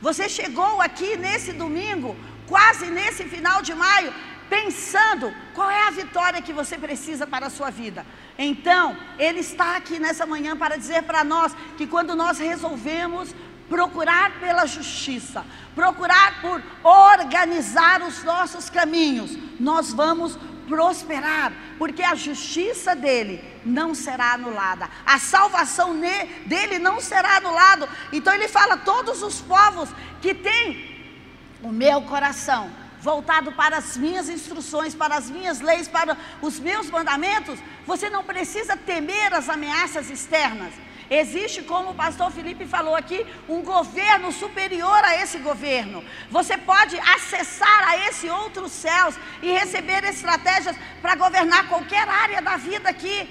Você 0.00 0.28
chegou 0.28 0.80
aqui 0.80 1.16
nesse 1.16 1.52
domingo, 1.52 2.16
quase 2.46 2.86
nesse 2.86 3.24
final 3.24 3.62
de 3.62 3.74
maio, 3.74 4.12
pensando 4.48 5.32
qual 5.54 5.70
é 5.70 5.86
a 5.86 5.90
vitória 5.90 6.42
que 6.42 6.52
você 6.52 6.76
precisa 6.78 7.26
para 7.26 7.46
a 7.46 7.50
sua 7.50 7.70
vida. 7.70 8.04
Então, 8.38 8.96
Ele 9.18 9.40
está 9.40 9.76
aqui 9.76 9.98
nessa 9.98 10.26
manhã 10.26 10.56
para 10.56 10.76
dizer 10.76 11.02
para 11.02 11.24
nós 11.24 11.54
que 11.76 11.86
quando 11.86 12.14
nós 12.14 12.38
resolvemos 12.38 13.34
procurar 13.68 14.38
pela 14.38 14.64
justiça, 14.66 15.44
procurar 15.74 16.40
por 16.40 16.62
organizar 16.84 18.02
os 18.02 18.22
nossos 18.22 18.70
caminhos, 18.70 19.36
nós 19.58 19.92
vamos 19.92 20.38
prosperar, 20.68 21.52
porque 21.78 22.02
a 22.02 22.14
justiça 22.14 22.94
dele 22.94 23.42
não 23.64 23.94
será 23.94 24.32
anulada, 24.34 24.88
a 25.04 25.18
salvação 25.18 25.98
dele 26.46 26.78
não 26.78 27.00
será 27.00 27.36
anulada. 27.36 27.88
Então 28.12 28.34
ele 28.34 28.48
fala: 28.48 28.76
todos 28.76 29.22
os 29.22 29.40
povos 29.40 29.88
que 30.20 30.34
têm 30.34 30.96
o 31.62 31.68
meu 31.68 32.02
coração 32.02 32.70
voltado 33.00 33.52
para 33.52 33.76
as 33.76 33.96
minhas 33.96 34.28
instruções, 34.28 34.94
para 34.94 35.16
as 35.16 35.30
minhas 35.30 35.60
leis, 35.60 35.86
para 35.86 36.16
os 36.42 36.58
meus 36.58 36.90
mandamentos, 36.90 37.58
você 37.86 38.10
não 38.10 38.24
precisa 38.24 38.76
temer 38.76 39.32
as 39.32 39.48
ameaças 39.48 40.10
externas. 40.10 40.72
Existe, 41.10 41.62
como 41.62 41.90
o 41.90 41.94
pastor 41.94 42.30
Felipe 42.32 42.66
falou 42.66 42.96
aqui, 42.96 43.24
um 43.48 43.62
governo 43.62 44.32
superior 44.32 45.04
a 45.04 45.16
esse 45.22 45.38
governo. 45.38 46.04
Você 46.30 46.58
pode 46.58 46.98
acessar 46.98 47.88
a 47.88 48.08
esse 48.08 48.28
outros 48.28 48.72
céus 48.72 49.14
e 49.40 49.50
receber 49.50 50.02
estratégias 50.04 50.76
para 51.00 51.14
governar 51.14 51.68
qualquer 51.68 52.08
área 52.08 52.42
da 52.42 52.56
vida 52.56 52.88
aqui. 52.88 53.28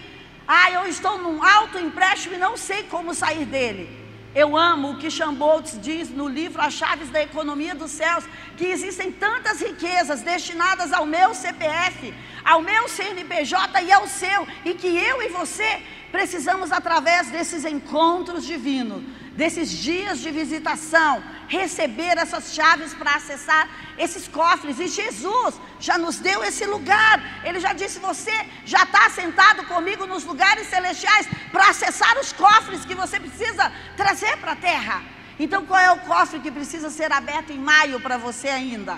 Ah, 0.48 0.72
eu 0.72 0.88
estou 0.88 1.18
num 1.18 1.44
alto 1.44 1.78
empréstimo 1.78 2.36
e 2.36 2.38
não 2.38 2.56
sei 2.56 2.84
como 2.84 3.14
sair 3.14 3.46
dele. 3.46 4.06
Eu 4.36 4.56
amo 4.58 4.92
o 4.92 4.98
que 4.98 5.10
Chamboltz 5.10 5.80
diz 5.82 6.10
no 6.10 6.28
livro 6.28 6.62
As 6.62 6.74
Chaves 6.74 7.10
da 7.10 7.24
Economia 7.24 7.74
dos 7.74 7.92
Céus, 7.92 8.26
que 8.58 8.66
existem 8.66 9.10
tantas 9.10 9.62
riquezas 9.62 10.22
destinadas 10.22 10.92
ao 10.92 11.06
meu 11.06 11.34
CPF, 11.34 12.14
ao 12.44 12.62
meu 12.62 12.88
CNPJ 12.90 13.82
e 13.84 13.92
ao 13.94 14.06
seu, 14.08 14.46
e 14.66 14.74
que 14.74 14.88
eu 14.88 15.22
e 15.22 15.30
você 15.30 15.82
precisamos, 16.16 16.72
através 16.72 17.24
desses 17.36 17.66
encontros 17.66 18.46
divinos, 18.46 19.04
desses 19.42 19.70
dias 19.70 20.20
de 20.24 20.32
visitação, 20.32 21.22
receber 21.50 22.16
essas 22.18 22.54
chaves 22.54 22.94
para 22.94 23.16
acessar 23.16 23.68
esses 23.98 24.26
cofres. 24.26 24.80
E 24.80 24.88
Jesus 24.88 25.54
já 25.88 25.98
nos 25.98 26.18
deu 26.28 26.42
esse 26.50 26.66
lugar. 26.76 27.16
Ele 27.44 27.60
já 27.66 27.74
disse: 27.74 28.00
Você 28.00 28.36
já 28.64 28.84
está 28.84 29.10
sentado 29.10 29.66
comigo 29.74 30.06
nos 30.14 30.24
lugares 30.24 30.68
celestiais 30.68 31.28
para 31.52 31.68
acessar 31.74 32.18
os 32.24 32.32
cofres 32.32 32.86
que 32.86 32.96
você 32.96 33.20
precisa 33.20 33.70
trazer 33.98 34.38
para 34.38 34.54
a 34.54 34.62
terra. 34.72 34.98
Então, 35.38 35.66
qual 35.66 35.82
é 35.82 35.92
o 35.92 36.00
cofre 36.12 36.40
que 36.40 36.50
precisa 36.50 36.90
ser 36.90 37.12
aberto 37.12 37.52
em 37.52 37.60
maio 37.60 38.00
para 38.00 38.18
você 38.18 38.48
ainda? 38.48 38.98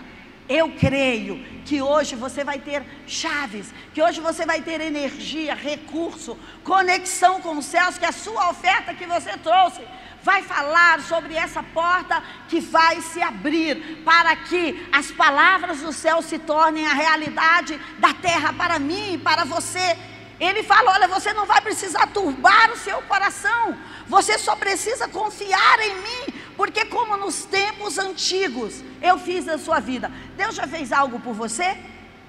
Eu 0.50 0.72
creio 0.72 1.44
que 1.66 1.82
hoje 1.82 2.16
você 2.16 2.44
vai 2.44 2.60
ter 2.60 2.82
chaves, 3.06 3.74
que 3.94 4.02
hoje 4.02 4.22
você 4.22 4.46
vai 4.46 4.62
ter 4.62 4.80
energia, 4.80 5.54
recurso, 5.54 6.38
conexão 6.64 7.42
com 7.42 7.58
os 7.58 7.66
céus, 7.66 7.98
que 7.98 8.06
a 8.06 8.14
sua 8.14 8.50
oferta 8.50 8.94
que 8.94 9.06
você 9.06 9.32
trouxe 9.38 9.82
vai 10.24 10.44
falar 10.44 11.02
sobre 11.02 11.36
essa 11.36 11.62
porta 11.62 12.24
que 12.48 12.60
vai 12.60 13.02
se 13.02 13.22
abrir 13.22 14.04
para 14.04 14.36
que 14.36 14.88
as 14.92 15.12
palavras 15.12 15.82
do 15.82 15.92
céu 15.92 16.22
se 16.22 16.40
tornem 16.40 16.88
a 16.88 16.94
realidade 16.94 17.80
da 18.00 18.14
terra 18.14 18.54
para 18.54 18.80
mim 18.80 19.14
e 19.14 19.18
para 19.18 19.44
você. 19.44 19.98
Ele 20.40 20.64
fala: 20.64 20.94
olha, 20.94 21.08
você 21.08 21.34
não 21.34 21.46
vai 21.46 21.62
precisar 21.62 22.08
turbar 22.08 22.72
o 22.72 22.78
seu 22.78 23.02
coração, 23.04 23.78
você 24.08 24.38
só 24.38 24.56
precisa 24.56 25.08
confiar 25.08 25.80
em 25.80 25.96
mim, 25.96 26.37
porque, 26.58 26.86
como 26.86 27.16
nos 27.16 27.46
tempos 27.46 28.00
antigos 28.00 28.84
eu 29.00 29.20
fiz 29.20 29.46
na 29.46 29.60
sua 29.60 29.80
vida, 29.80 30.12
Deus 30.36 30.56
já 30.56 30.66
fez 30.66 30.92
algo 30.92 31.20
por 31.20 31.34
você? 31.34 31.78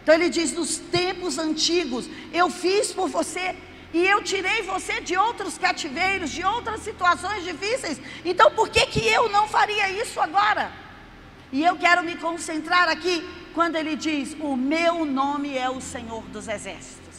Então 0.02 0.14
ele 0.14 0.28
diz: 0.28 0.52
nos 0.52 0.76
tempos 0.76 1.38
antigos 1.38 2.08
eu 2.32 2.50
fiz 2.50 2.92
por 2.92 3.08
você 3.08 3.56
e 3.92 4.06
eu 4.06 4.22
tirei 4.22 4.62
você 4.62 5.00
de 5.00 5.16
outros 5.16 5.56
cativeiros, 5.56 6.30
de 6.30 6.44
outras 6.44 6.82
situações 6.82 7.42
difíceis. 7.42 7.98
Então 8.22 8.50
por 8.50 8.68
que, 8.68 8.86
que 8.86 9.06
eu 9.08 9.30
não 9.30 9.48
faria 9.48 9.90
isso 9.90 10.20
agora? 10.20 10.70
E 11.50 11.64
eu 11.64 11.76
quero 11.76 12.04
me 12.04 12.14
concentrar 12.16 12.86
aqui 12.86 13.26
quando 13.54 13.76
ele 13.76 13.96
diz: 13.96 14.36
O 14.40 14.54
meu 14.56 15.06
nome 15.06 15.56
é 15.56 15.70
o 15.70 15.80
Senhor 15.80 16.22
dos 16.24 16.48
Exércitos. 16.48 17.16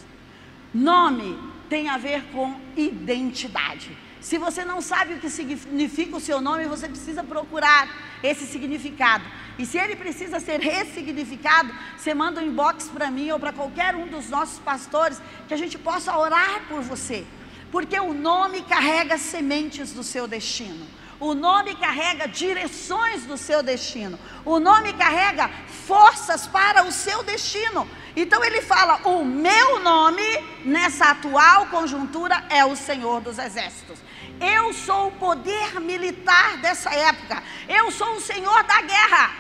Nome 0.72 1.40
tem 1.68 1.90
a 1.90 1.98
ver 1.98 2.24
com 2.26 2.56
identidade. 2.78 3.98
Se 4.22 4.38
você 4.38 4.66
não 4.66 4.82
sabe 4.82 5.14
o 5.14 5.20
que 5.20 5.30
significa 5.30 6.18
o 6.18 6.20
seu 6.20 6.42
nome, 6.42 6.66
você 6.66 6.88
precisa 6.88 7.24
procurar 7.24 7.88
esse 8.22 8.46
significado. 8.46 9.24
E 9.58 9.66
se 9.66 9.78
ele 9.78 9.96
precisa 9.96 10.40
ser 10.40 10.60
ressignificado, 10.60 11.74
você 11.98 12.14
manda 12.14 12.42
um 12.42 12.46
inbox 12.46 12.90
para 12.90 13.10
mim 13.10 13.32
ou 13.32 13.40
para 13.40 13.54
qualquer 13.54 13.96
um 13.96 14.08
dos 14.08 14.30
nossos 14.30 14.60
pastores, 14.60 15.22
que 15.48 15.54
a 15.54 15.58
gente 15.58 15.78
possa 15.78 16.18
orar 16.18 16.64
por 16.68 16.82
você. 16.82 17.26
Porque 17.72 17.98
o 18.00 18.14
nome 18.14 18.62
carrega 18.64 19.18
sementes 19.18 19.94
do 19.94 20.04
seu 20.04 20.28
destino. 20.28 20.86
O 21.20 21.34
nome 21.34 21.76
carrega 21.76 22.28
direções 22.28 23.26
do 23.26 23.38
seu 23.38 23.62
destino. 23.62 24.18
O 24.46 24.58
nome 24.58 24.94
carrega 24.94 25.50
forças 25.86 26.48
para 26.48 26.86
o 26.86 26.92
seu 26.92 27.24
destino. 27.24 27.86
Então 28.16 28.44
ele 28.44 28.62
fala: 28.62 29.02
o 29.04 29.26
meu 29.26 29.80
nome 29.80 30.24
nessa 30.64 31.12
atual 31.12 31.66
conjuntura 31.66 32.46
é 32.50 32.64
o 32.64 32.76
Senhor 32.76 33.20
dos 33.20 33.38
Exércitos. 33.38 34.00
Eu 34.40 34.72
sou 34.74 35.08
o 35.08 35.12
poder 35.12 35.82
militar 35.82 36.58
dessa 36.58 36.90
época. 36.90 37.44
Eu 37.68 37.92
sou 37.92 38.16
o 38.16 38.22
Senhor 38.22 38.64
da 38.64 38.82
guerra. 38.82 39.32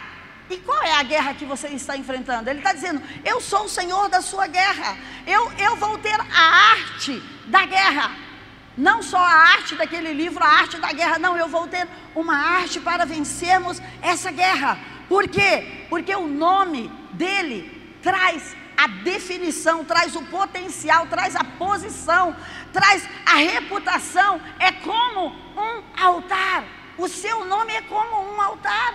E 0.49 0.57
qual 0.57 0.81
é 0.81 0.93
a 0.93 1.03
guerra 1.03 1.33
que 1.35 1.45
você 1.45 1.67
está 1.69 1.95
enfrentando? 1.95 2.49
Ele 2.49 2.59
está 2.59 2.73
dizendo: 2.73 3.01
Eu 3.23 3.39
sou 3.39 3.63
o 3.65 3.69
Senhor 3.69 4.09
da 4.09 4.21
sua 4.21 4.47
guerra. 4.47 4.97
Eu, 5.25 5.49
eu 5.53 5.77
vou 5.77 5.97
ter 5.99 6.19
a 6.19 6.71
arte 6.73 7.21
da 7.45 7.65
guerra. 7.65 8.28
Não 8.79 9.03
só 9.03 9.17
a 9.17 9.33
arte 9.57 9.75
daquele 9.75 10.13
livro, 10.13 10.41
a 10.41 10.47
arte 10.47 10.77
da 10.77 10.93
guerra. 10.93 11.19
Não, 11.19 11.35
eu 11.35 11.49
vou 11.49 11.67
ter 11.67 11.85
uma 12.15 12.33
arte 12.33 12.79
para 12.79 13.05
vencermos 13.05 13.81
essa 14.01 14.31
guerra. 14.31 14.79
Por 15.09 15.27
quê? 15.27 15.85
Porque 15.89 16.15
o 16.15 16.27
nome 16.27 16.89
dele 17.11 17.97
traz 18.01 18.55
a 18.77 18.87
definição, 18.87 19.83
traz 19.83 20.15
o 20.15 20.23
potencial, 20.23 21.07
traz 21.07 21.35
a 21.35 21.43
posição, 21.43 22.33
traz 22.71 23.05
a 23.25 23.35
reputação. 23.35 24.39
É 24.57 24.71
como 24.71 25.35
um 25.57 25.83
altar. 26.01 26.63
O 26.97 27.09
seu 27.09 27.43
nome 27.43 27.73
é 27.73 27.81
como 27.81 28.33
um 28.33 28.41
altar. 28.41 28.93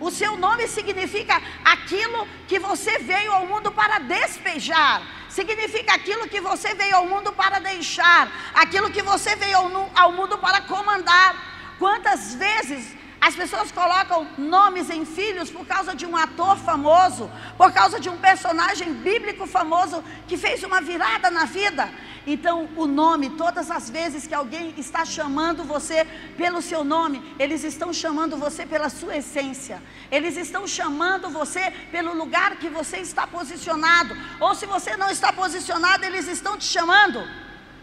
O 0.00 0.10
seu 0.10 0.36
nome 0.36 0.66
significa 0.66 1.40
aquilo 1.62 2.26
que 2.48 2.58
você 2.58 2.98
veio 2.98 3.32
ao 3.32 3.46
mundo 3.46 3.70
para 3.70 3.98
despejar. 3.98 5.02
Significa 5.28 5.94
aquilo 5.94 6.26
que 6.26 6.40
você 6.40 6.74
veio 6.74 6.96
ao 6.96 7.06
mundo 7.06 7.32
para 7.32 7.58
deixar. 7.58 8.32
Aquilo 8.54 8.90
que 8.90 9.02
você 9.02 9.36
veio 9.36 9.58
ao 9.94 10.12
mundo 10.12 10.38
para 10.38 10.62
comandar. 10.62 11.36
Quantas 11.78 12.34
vezes 12.34 12.96
as 13.20 13.36
pessoas 13.36 13.70
colocam 13.70 14.26
nomes 14.38 14.88
em 14.88 15.04
filhos 15.04 15.50
por 15.50 15.66
causa 15.66 15.94
de 15.94 16.06
um 16.06 16.16
ator 16.16 16.56
famoso, 16.56 17.30
por 17.56 17.70
causa 17.70 18.00
de 18.00 18.08
um 18.08 18.16
personagem 18.16 18.94
bíblico 18.94 19.46
famoso 19.46 20.02
que 20.26 20.38
fez 20.38 20.62
uma 20.62 20.80
virada 20.80 21.30
na 21.30 21.44
vida. 21.44 21.90
Então, 22.26 22.68
o 22.76 22.86
nome, 22.86 23.30
todas 23.30 23.70
as 23.70 23.90
vezes 23.90 24.26
que 24.26 24.34
alguém 24.34 24.72
está 24.78 25.04
chamando 25.04 25.64
você 25.64 26.06
pelo 26.38 26.62
seu 26.62 26.82
nome, 26.82 27.22
eles 27.38 27.62
estão 27.62 27.92
chamando 27.92 28.38
você 28.38 28.64
pela 28.64 28.88
sua 28.88 29.18
essência. 29.18 29.82
Eles 30.10 30.38
estão 30.38 30.66
chamando 30.66 31.28
você 31.28 31.70
pelo 31.90 32.14
lugar 32.14 32.56
que 32.56 32.70
você 32.70 32.98
está 32.98 33.26
posicionado. 33.26 34.16
Ou 34.38 34.54
se 34.54 34.64
você 34.64 34.96
não 34.96 35.10
está 35.10 35.30
posicionado, 35.30 36.06
eles 36.06 36.26
estão 36.26 36.56
te 36.56 36.64
chamando 36.64 37.22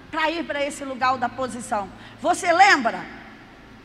para 0.10 0.32
ir 0.32 0.44
para 0.46 0.64
esse 0.66 0.84
lugar 0.84 1.16
da 1.18 1.30
posição. 1.30 1.90
Você 2.22 2.52
lembra? 2.52 3.17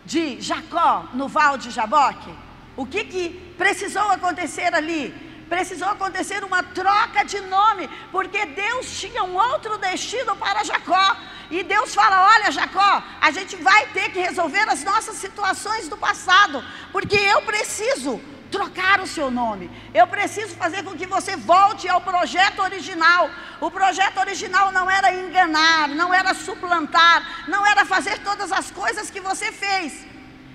De 0.04 0.40
Jacó 0.40 1.09
no 1.14 1.28
val 1.28 1.56
de 1.56 1.71
Jaboque? 1.71 2.32
O 2.76 2.87
que, 2.87 3.04
que 3.04 3.54
precisou 3.56 4.11
acontecer 4.11 4.75
ali? 4.75 5.12
Precisou 5.49 5.88
acontecer 5.88 6.42
uma 6.42 6.62
troca 6.62 7.25
de 7.25 7.38
nome, 7.40 7.88
porque 8.11 8.47
Deus 8.47 8.99
tinha 8.99 9.23
um 9.23 9.35
outro 9.37 9.76
destino 9.76 10.35
para 10.37 10.64
Jacó. 10.64 11.16
E 11.50 11.62
Deus 11.62 11.94
fala: 11.94 12.26
Olha, 12.35 12.50
Jacó, 12.50 13.02
a 13.21 13.30
gente 13.30 13.56
vai 13.56 13.87
ter 13.88 14.11
que 14.11 14.18
resolver 14.18 14.66
as 14.71 14.82
nossas 14.82 15.16
situações 15.16 15.88
do 15.88 15.97
passado, 15.99 16.64
porque 16.90 17.16
eu 17.16 17.42
preciso 17.42 18.18
trocar 18.52 19.00
o 19.00 19.06
seu 19.06 19.30
nome. 19.30 19.71
Eu 19.92 20.06
preciso 20.06 20.54
fazer 20.54 20.85
com 20.85 20.94
que 21.00 21.06
você 21.06 21.35
volte 21.35 21.88
ao 21.88 22.00
projeto 22.00 22.61
original. 22.61 23.30
O 23.61 23.71
projeto 23.71 24.18
original 24.18 24.71
não 24.71 24.88
era 24.90 25.12
enganar, 25.14 25.88
não 25.88 26.12
era 26.12 26.35
suplantar, 26.35 27.47
não 27.49 27.66
era 27.66 27.85
fazer 27.85 28.18
todas 28.21 28.52
as 28.52 28.71
coisas 28.71 29.11
que 29.11 29.21
você 29.21 29.50
fez. 29.50 30.04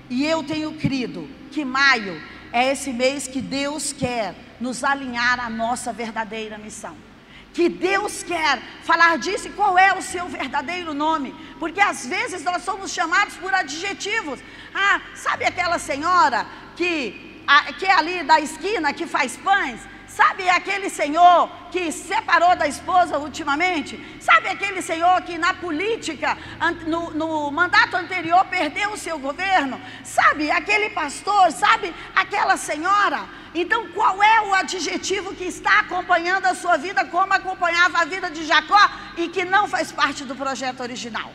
E 0.10 0.26
eu 0.26 0.44
tenho 0.44 0.74
crido 0.74 1.28
que 1.52 1.66
maio 1.66 2.22
é 2.54 2.72
esse 2.72 2.94
mês 2.94 3.28
que 3.28 3.42
Deus 3.42 3.92
quer 3.92 4.36
nos 4.62 4.84
alinhar 4.84 5.40
à 5.40 5.50
nossa 5.50 5.92
verdadeira 5.92 6.58
missão. 6.58 6.96
Que 7.54 7.68
Deus 7.68 8.22
quer 8.22 8.62
falar 8.84 9.18
disso 9.18 9.48
e 9.48 9.52
qual 9.52 9.78
é 9.80 9.92
o 9.98 10.02
seu 10.02 10.28
verdadeiro 10.28 10.94
nome, 10.94 11.34
porque 11.58 11.82
às 11.82 12.06
vezes 12.06 12.44
nós 12.44 12.62
somos 12.62 12.92
chamados 12.92 13.36
por 13.38 13.52
adjetivos. 13.52 14.40
Ah, 14.74 15.02
sabe 15.16 15.44
aquela 15.44 15.80
senhora 15.80 16.46
que 16.76 17.27
que 17.78 17.86
é 17.86 17.94
ali 17.94 18.24
da 18.24 18.40
esquina, 18.40 18.94
que 18.94 19.08
faz 19.08 19.38
pães, 19.38 19.80
sabe 20.06 20.50
aquele 20.50 20.90
senhor 20.90 21.50
que 21.72 21.92
separou 21.92 22.56
da 22.56 22.68
esposa 22.68 23.18
ultimamente? 23.18 23.94
Sabe 24.20 24.50
aquele 24.50 24.82
senhor 24.82 25.22
que 25.22 25.38
na 25.38 25.54
política, 25.54 26.38
no, 26.86 27.12
no 27.12 27.52
mandato 27.52 27.96
anterior, 27.96 28.44
perdeu 28.46 28.92
o 28.92 28.98
seu 28.98 29.18
governo? 29.18 29.80
Sabe 30.04 30.52
aquele 30.52 30.90
pastor? 30.90 31.52
Sabe 31.52 31.94
aquela 32.16 32.58
senhora? 32.58 33.22
Então, 33.54 33.88
qual 33.90 34.22
é 34.22 34.42
o 34.42 34.54
adjetivo 34.54 35.34
que 35.34 35.46
está 35.46 35.80
acompanhando 35.80 36.46
a 36.46 36.56
sua 36.56 36.78
vida, 36.78 37.06
como 37.06 37.34
acompanhava 37.34 38.00
a 38.00 38.06
vida 38.06 38.30
de 38.30 38.46
Jacó 38.46 38.90
e 39.16 39.30
que 39.30 39.46
não 39.46 39.68
faz 39.68 39.92
parte 39.92 40.24
do 40.24 40.36
projeto 40.36 40.82
original? 40.82 41.32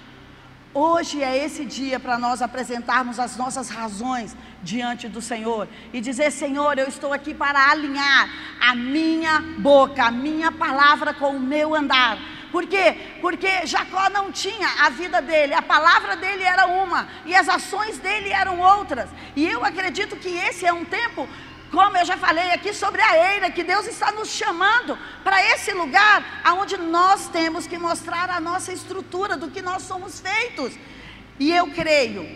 Hoje 0.75 1.23
é 1.23 1.37
esse 1.45 1.67
dia 1.67 2.01
para 2.01 2.17
nós 2.17 2.41
apresentarmos 2.41 3.19
as 3.19 3.37
nossas 3.37 3.69
razões 3.69 4.35
diante 4.63 5.07
do 5.07 5.21
Senhor 5.21 5.69
e 5.93 6.01
dizer: 6.01 6.31
Senhor, 6.31 6.79
eu 6.79 6.89
estou 6.89 7.13
aqui 7.13 7.35
para 7.35 7.71
alinhar 7.71 8.31
a 8.59 8.75
minha 8.75 9.39
boca, 9.59 10.05
a 10.05 10.11
minha 10.11 10.51
palavra 10.51 11.13
com 11.13 11.37
o 11.37 11.41
meu 11.41 11.75
andar. 11.75 12.17
Por 12.51 12.67
quê? 12.67 13.19
Porque 13.21 13.67
Jacó 13.67 14.09
não 14.09 14.33
tinha 14.33 14.67
a 14.81 14.89
vida 14.89 15.21
dele, 15.21 15.53
a 15.53 15.61
palavra 15.61 16.17
dele 16.17 16.43
era 16.43 16.67
uma 16.67 17.07
e 17.27 17.35
as 17.35 17.51
ações 17.51 17.99
dele 17.99 18.31
eram 18.31 18.59
outras. 18.59 19.11
E 19.37 19.47
eu 19.47 19.63
acredito 19.63 20.17
que 20.17 20.29
esse 20.29 20.65
é 20.65 20.73
um 20.73 20.87
tempo 20.87 21.29
como 21.73 21.97
eu 21.97 22.05
já 22.05 22.19
falei 22.19 22.51
aqui 22.51 22.75
sobre 22.75 23.01
a 23.01 23.33
eira, 23.33 23.51
que 23.51 23.65
Deus 23.65 23.87
está 23.87 24.13
nos 24.13 24.29
chamando 24.29 24.97
para 25.25 25.43
esse 25.55 25.73
lugar 25.73 26.43
aonde 26.45 26.77
nós 26.77 27.29
temos 27.29 27.67
que 27.67 27.79
mostrar 27.79 28.29
a 28.29 28.39
nossa 28.39 28.75
estrutura 28.75 29.39
do 29.39 29.51
que 29.51 29.63
nós 29.63 29.83
somos 29.83 30.21
feitos. 30.21 30.79
E 31.41 31.51
eu 31.51 31.69
creio 31.69 32.29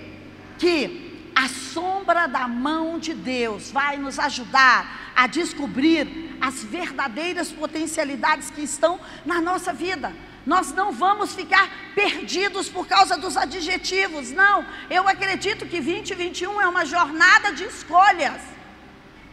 que 0.58 1.30
a 1.34 1.48
sombra 1.48 2.26
da 2.26 2.48
mão 2.48 2.98
de 2.98 3.12
Deus 3.12 3.70
vai 3.70 3.98
nos 3.98 4.18
ajudar 4.18 5.12
a 5.14 5.26
descobrir 5.26 6.34
as 6.40 6.64
verdadeiras 6.64 7.52
potencialidades 7.52 8.50
que 8.50 8.62
estão 8.62 8.98
na 9.26 9.38
nossa 9.38 9.70
vida. 9.70 10.14
Nós 10.46 10.72
não 10.72 10.92
vamos 10.92 11.34
ficar 11.34 11.68
perdidos 11.94 12.70
por 12.70 12.86
causa 12.86 13.18
dos 13.18 13.36
adjetivos, 13.36 14.30
não. 14.30 14.64
Eu 14.88 15.06
acredito 15.06 15.66
que 15.66 15.78
2021 15.78 16.58
é 16.58 16.66
uma 16.66 16.86
jornada 16.86 17.52
de 17.52 17.64
escolhas. 17.64 18.55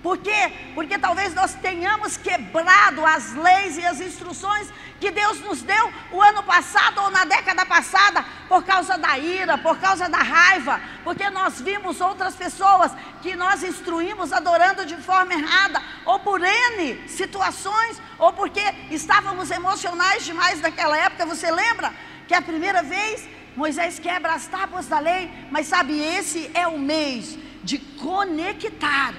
Por 0.03 0.17
quê? 0.17 0.51
Porque 0.75 0.99
talvez 0.99 1.33
nós 1.33 1.53
tenhamos 1.53 2.17
quebrado 2.17 3.05
as 3.05 3.33
leis 3.33 3.77
e 3.77 3.85
as 3.85 4.01
instruções 4.01 4.67
que 4.99 5.09
Deus 5.09 5.39
nos 5.39 5.61
deu 5.61 5.93
o 6.11 6.21
ano 6.21 6.43
passado 6.43 7.01
ou 7.01 7.09
na 7.09 7.23
década 7.23 7.65
passada, 7.65 8.23
por 8.49 8.65
causa 8.65 8.97
da 8.97 9.17
ira, 9.17 9.57
por 9.57 9.79
causa 9.79 10.09
da 10.09 10.17
raiva, 10.17 10.81
porque 11.05 11.29
nós 11.29 11.61
vimos 11.61 12.01
outras 12.01 12.35
pessoas 12.35 12.91
que 13.21 13.33
nós 13.33 13.63
instruímos 13.63 14.33
adorando 14.33 14.85
de 14.85 14.97
forma 14.97 15.33
errada, 15.33 15.81
ou 16.05 16.19
por 16.19 16.41
N 16.41 17.07
situações, 17.07 18.01
ou 18.19 18.33
porque 18.33 18.61
estávamos 18.91 19.51
emocionais 19.51 20.25
demais 20.25 20.59
naquela 20.59 20.97
época. 20.97 21.25
Você 21.25 21.49
lembra 21.49 21.93
que 22.27 22.33
a 22.33 22.41
primeira 22.41 22.83
vez 22.83 23.25
Moisés 23.55 23.99
quebra 23.99 24.33
as 24.33 24.47
tábuas 24.47 24.87
da 24.87 24.99
lei, 24.99 25.31
mas 25.49 25.67
sabe, 25.67 25.97
esse 25.97 26.51
é 26.53 26.67
o 26.67 26.77
mês 26.77 27.37
de 27.63 27.77
conectar 27.77 29.13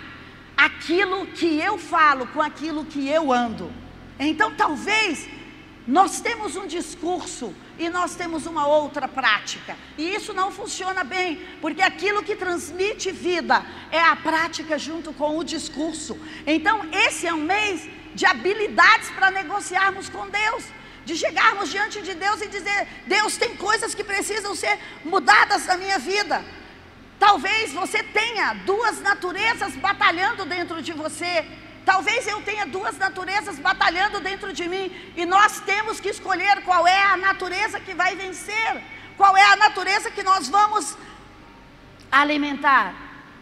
aquilo 0.56 1.26
que 1.26 1.58
eu 1.60 1.78
falo 1.78 2.26
com 2.28 2.40
aquilo 2.40 2.84
que 2.84 3.08
eu 3.08 3.32
ando. 3.32 3.72
Então, 4.18 4.54
talvez 4.54 5.28
nós 5.86 6.20
temos 6.20 6.56
um 6.56 6.66
discurso 6.66 7.54
e 7.78 7.88
nós 7.90 8.14
temos 8.14 8.46
uma 8.46 8.66
outra 8.66 9.06
prática. 9.06 9.76
E 9.98 10.14
isso 10.14 10.32
não 10.32 10.50
funciona 10.50 11.04
bem, 11.04 11.46
porque 11.60 11.82
aquilo 11.82 12.22
que 12.22 12.36
transmite 12.36 13.10
vida 13.10 13.64
é 13.90 14.00
a 14.00 14.16
prática 14.16 14.78
junto 14.78 15.12
com 15.12 15.36
o 15.36 15.44
discurso. 15.44 16.18
Então, 16.46 16.80
esse 16.90 17.26
é 17.26 17.34
um 17.34 17.42
mês 17.42 17.88
de 18.14 18.24
habilidades 18.24 19.10
para 19.10 19.30
negociarmos 19.30 20.08
com 20.08 20.28
Deus. 20.28 20.64
De 21.04 21.14
chegarmos 21.16 21.70
diante 21.70 22.00
de 22.00 22.14
Deus 22.14 22.40
e 22.40 22.48
dizer: 22.48 22.88
Deus, 23.06 23.36
tem 23.36 23.54
coisas 23.56 23.94
que 23.94 24.02
precisam 24.02 24.54
ser 24.54 24.78
mudadas 25.04 25.66
na 25.66 25.76
minha 25.76 25.98
vida. 25.98 26.42
Talvez 27.18 27.72
você 27.72 28.02
tenha 28.02 28.54
duas 28.66 29.00
naturezas 29.00 29.74
batalhando 29.76 30.44
dentro 30.44 30.82
de 30.82 30.92
você. 30.92 31.44
Talvez 31.84 32.26
eu 32.26 32.40
tenha 32.42 32.66
duas 32.66 32.96
naturezas 32.96 33.58
batalhando 33.58 34.20
dentro 34.20 34.52
de 34.52 34.68
mim. 34.68 34.90
E 35.16 35.24
nós 35.24 35.60
temos 35.60 36.00
que 36.00 36.08
escolher 36.08 36.62
qual 36.62 36.86
é 36.86 37.02
a 37.02 37.16
natureza 37.16 37.78
que 37.80 37.94
vai 37.94 38.14
vencer. 38.16 38.82
Qual 39.16 39.36
é 39.36 39.44
a 39.44 39.56
natureza 39.56 40.10
que 40.10 40.22
nós 40.22 40.48
vamos 40.48 40.96
alimentar. 42.14 42.94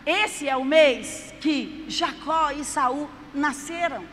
Esse 0.06 0.48
é 0.48 0.56
o 0.56 0.64
mês 0.64 1.32
que 1.40 1.84
Jacó 1.88 2.50
e 2.50 2.64
Saul 2.64 3.08
nasceram. 3.34 4.04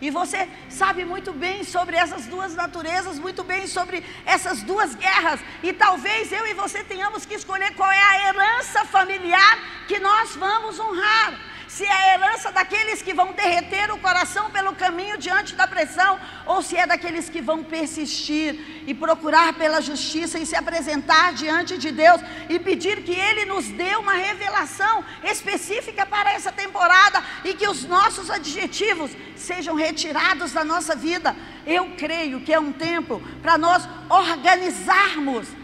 E 0.00 0.10
você 0.10 0.48
sabe 0.68 1.04
muito 1.04 1.32
bem 1.32 1.64
sobre 1.64 1.96
essas 1.96 2.26
duas 2.26 2.54
naturezas, 2.54 3.18
muito 3.18 3.42
bem 3.42 3.66
sobre 3.66 4.04
essas 4.24 4.62
duas 4.62 4.94
guerras. 4.94 5.40
E 5.62 5.72
talvez 5.72 6.30
eu 6.30 6.46
e 6.46 6.54
você 6.54 6.84
tenhamos 6.84 7.26
que 7.26 7.34
escolher 7.34 7.74
qual 7.74 7.90
é 7.90 8.02
a 8.02 8.28
herança 8.28 8.84
familiar 8.84 9.58
nós 9.98 10.36
vamos 10.36 10.78
honrar 10.78 11.34
se 11.68 11.84
é 11.84 11.92
a 11.92 12.14
herança 12.14 12.50
daqueles 12.50 13.02
que 13.02 13.12
vão 13.12 13.32
derreter 13.32 13.92
o 13.92 13.98
coração 13.98 14.50
pelo 14.50 14.74
caminho 14.74 15.18
diante 15.18 15.54
da 15.54 15.66
pressão, 15.66 16.18
ou 16.46 16.62
se 16.62 16.76
é 16.76 16.86
daqueles 16.86 17.28
que 17.28 17.42
vão 17.42 17.62
persistir 17.62 18.84
e 18.86 18.94
procurar 18.94 19.52
pela 19.52 19.80
justiça 19.82 20.38
e 20.38 20.46
se 20.46 20.56
apresentar 20.56 21.34
diante 21.34 21.76
de 21.76 21.92
Deus 21.92 22.20
e 22.48 22.58
pedir 22.58 23.02
que 23.02 23.12
Ele 23.12 23.44
nos 23.44 23.68
dê 23.68 23.94
uma 23.96 24.14
revelação 24.14 25.04
específica 25.22 26.06
para 26.06 26.32
essa 26.32 26.50
temporada 26.50 27.22
e 27.44 27.52
que 27.52 27.68
os 27.68 27.84
nossos 27.84 28.30
adjetivos 28.30 29.10
sejam 29.36 29.74
retirados 29.74 30.52
da 30.52 30.64
nossa 30.64 30.96
vida. 30.96 31.36
Eu 31.66 31.94
creio 31.98 32.40
que 32.40 32.52
é 32.52 32.58
um 32.58 32.72
tempo 32.72 33.22
para 33.42 33.58
nós 33.58 33.86
organizarmos 34.08 35.57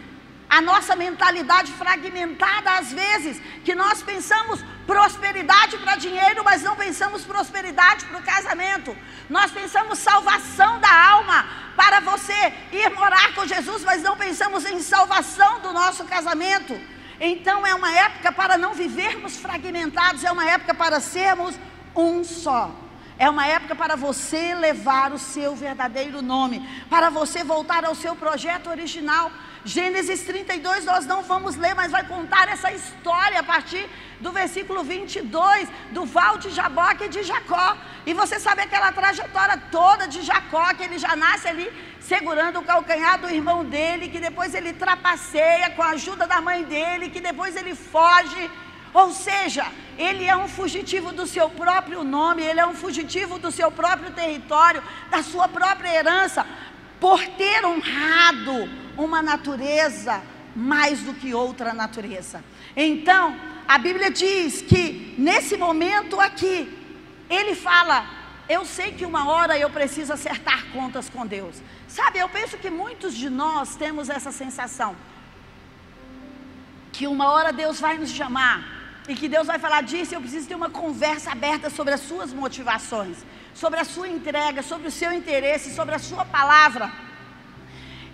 a 0.49 0.61
nossa 0.61 0.95
mentalidade 0.95 1.71
fragmentada 1.73 2.71
às 2.71 2.91
vezes, 2.91 3.41
que 3.63 3.73
nós 3.73 4.01
pensamos 4.01 4.63
prosperidade 4.85 5.77
para 5.79 5.95
dinheiro, 5.95 6.43
mas 6.43 6.61
não 6.61 6.75
pensamos 6.75 7.23
prosperidade 7.23 8.05
para 8.05 8.19
o 8.19 8.23
casamento. 8.23 8.95
Nós 9.29 9.51
pensamos 9.51 9.99
salvação 9.99 10.79
da 10.79 11.09
alma 11.09 11.45
para 11.75 11.99
você 11.99 12.53
ir 12.71 12.89
morar 12.91 13.33
com 13.33 13.45
Jesus, 13.45 13.83
mas 13.83 14.03
não 14.03 14.15
pensamos 14.15 14.65
em 14.65 14.79
salvação 14.81 15.59
do 15.61 15.73
nosso 15.73 16.05
casamento. 16.05 16.79
Então 17.19 17.65
é 17.65 17.73
uma 17.73 17.91
época 17.91 18.31
para 18.31 18.57
não 18.57 18.73
vivermos 18.73 19.37
fragmentados, 19.37 20.23
é 20.23 20.31
uma 20.31 20.45
época 20.45 20.73
para 20.73 20.99
sermos 20.99 21.55
um 21.95 22.23
só. 22.23 22.71
É 23.17 23.29
uma 23.29 23.47
época 23.47 23.75
para 23.75 23.95
você 23.95 24.53
levar 24.53 25.13
o 25.13 25.17
seu 25.17 25.55
verdadeiro 25.55 26.21
nome, 26.21 26.67
para 26.89 27.09
você 27.09 27.43
voltar 27.43 27.85
ao 27.85 27.95
seu 27.95 28.13
projeto 28.15 28.69
original. 28.69 29.31
Gênesis 29.65 30.21
32, 30.21 30.85
nós 30.85 31.07
não 31.07 31.23
vamos 31.23 31.55
ler, 31.55 31.73
mas 31.73 31.91
vai 31.91 32.03
contar 32.03 32.47
essa 32.47 32.71
história 32.71 33.39
a 33.39 33.43
partir 33.43 33.89
do 34.21 34.31
versículo 34.31 34.83
22, 34.83 35.67
do 35.89 36.05
val 36.05 36.37
de 36.37 36.51
Jaboque 36.51 37.05
e 37.05 37.09
de 37.09 37.23
Jacó. 37.23 37.75
E 38.05 38.13
você 38.13 38.39
sabe 38.39 38.61
aquela 38.61 38.91
trajetória 38.91 39.57
toda 39.71 40.07
de 40.07 40.21
Jacó, 40.21 40.71
que 40.75 40.83
ele 40.83 40.99
já 40.99 41.15
nasce 41.15 41.47
ali 41.47 41.67
segurando 41.99 42.59
o 42.59 42.63
calcanhar 42.63 43.19
do 43.19 43.27
irmão 43.27 43.65
dele, 43.65 44.07
que 44.07 44.19
depois 44.19 44.53
ele 44.53 44.71
trapaceia 44.71 45.71
com 45.71 45.81
a 45.81 45.89
ajuda 45.89 46.27
da 46.27 46.39
mãe 46.39 46.63
dele, 46.63 47.09
que 47.09 47.19
depois 47.19 47.55
ele 47.55 47.73
foge. 47.73 48.51
Ou 48.93 49.11
seja, 49.11 49.65
ele 49.97 50.25
é 50.25 50.37
um 50.37 50.47
fugitivo 50.47 51.11
do 51.11 51.25
seu 51.25 51.49
próprio 51.49 52.03
nome, 52.03 52.43
ele 52.43 52.59
é 52.59 52.67
um 52.67 52.75
fugitivo 52.75 53.39
do 53.39 53.51
seu 53.51 53.71
próprio 53.71 54.11
território, 54.11 54.83
da 55.09 55.23
sua 55.23 55.47
própria 55.47 55.89
herança, 55.89 56.45
por 56.99 57.19
ter 57.29 57.65
honrado 57.65 58.84
uma 58.97 59.21
natureza 59.21 60.21
mais 60.55 61.01
do 61.01 61.13
que 61.13 61.33
outra 61.33 61.73
natureza. 61.73 62.43
Então, 62.75 63.35
a 63.67 63.77
Bíblia 63.77 64.09
diz 64.09 64.61
que 64.61 65.15
nesse 65.17 65.57
momento 65.57 66.19
aqui, 66.19 66.57
ele 67.29 67.55
fala: 67.55 68.05
Eu 68.47 68.65
sei 68.65 68.91
que 68.91 69.05
uma 69.05 69.27
hora 69.29 69.57
eu 69.57 69.69
preciso 69.69 70.13
acertar 70.13 70.65
contas 70.71 71.09
com 71.09 71.25
Deus. 71.25 71.61
Sabe, 71.87 72.19
eu 72.19 72.29
penso 72.29 72.57
que 72.57 72.69
muitos 72.69 73.15
de 73.15 73.29
nós 73.29 73.75
temos 73.75 74.09
essa 74.09 74.31
sensação. 74.31 74.95
Que 76.91 77.07
uma 77.07 77.29
hora 77.31 77.51
Deus 77.51 77.79
vai 77.79 77.97
nos 77.97 78.11
chamar 78.11 78.75
e 79.07 79.15
que 79.15 79.27
Deus 79.27 79.45
vai 79.45 79.59
falar 79.59 79.81
disso, 79.81 80.15
eu 80.15 80.21
preciso 80.21 80.47
ter 80.47 80.55
uma 80.55 80.69
conversa 80.69 81.31
aberta 81.31 81.69
sobre 81.69 81.93
as 81.93 82.01
suas 82.01 82.33
motivações, 82.33 83.17
sobre 83.53 83.79
a 83.79 83.83
sua 83.83 84.07
entrega, 84.07 84.63
sobre 84.63 84.87
o 84.87 84.91
seu 84.91 85.11
interesse, 85.11 85.75
sobre 85.75 85.93
a 85.93 85.99
sua 85.99 86.25
palavra. 86.25 86.91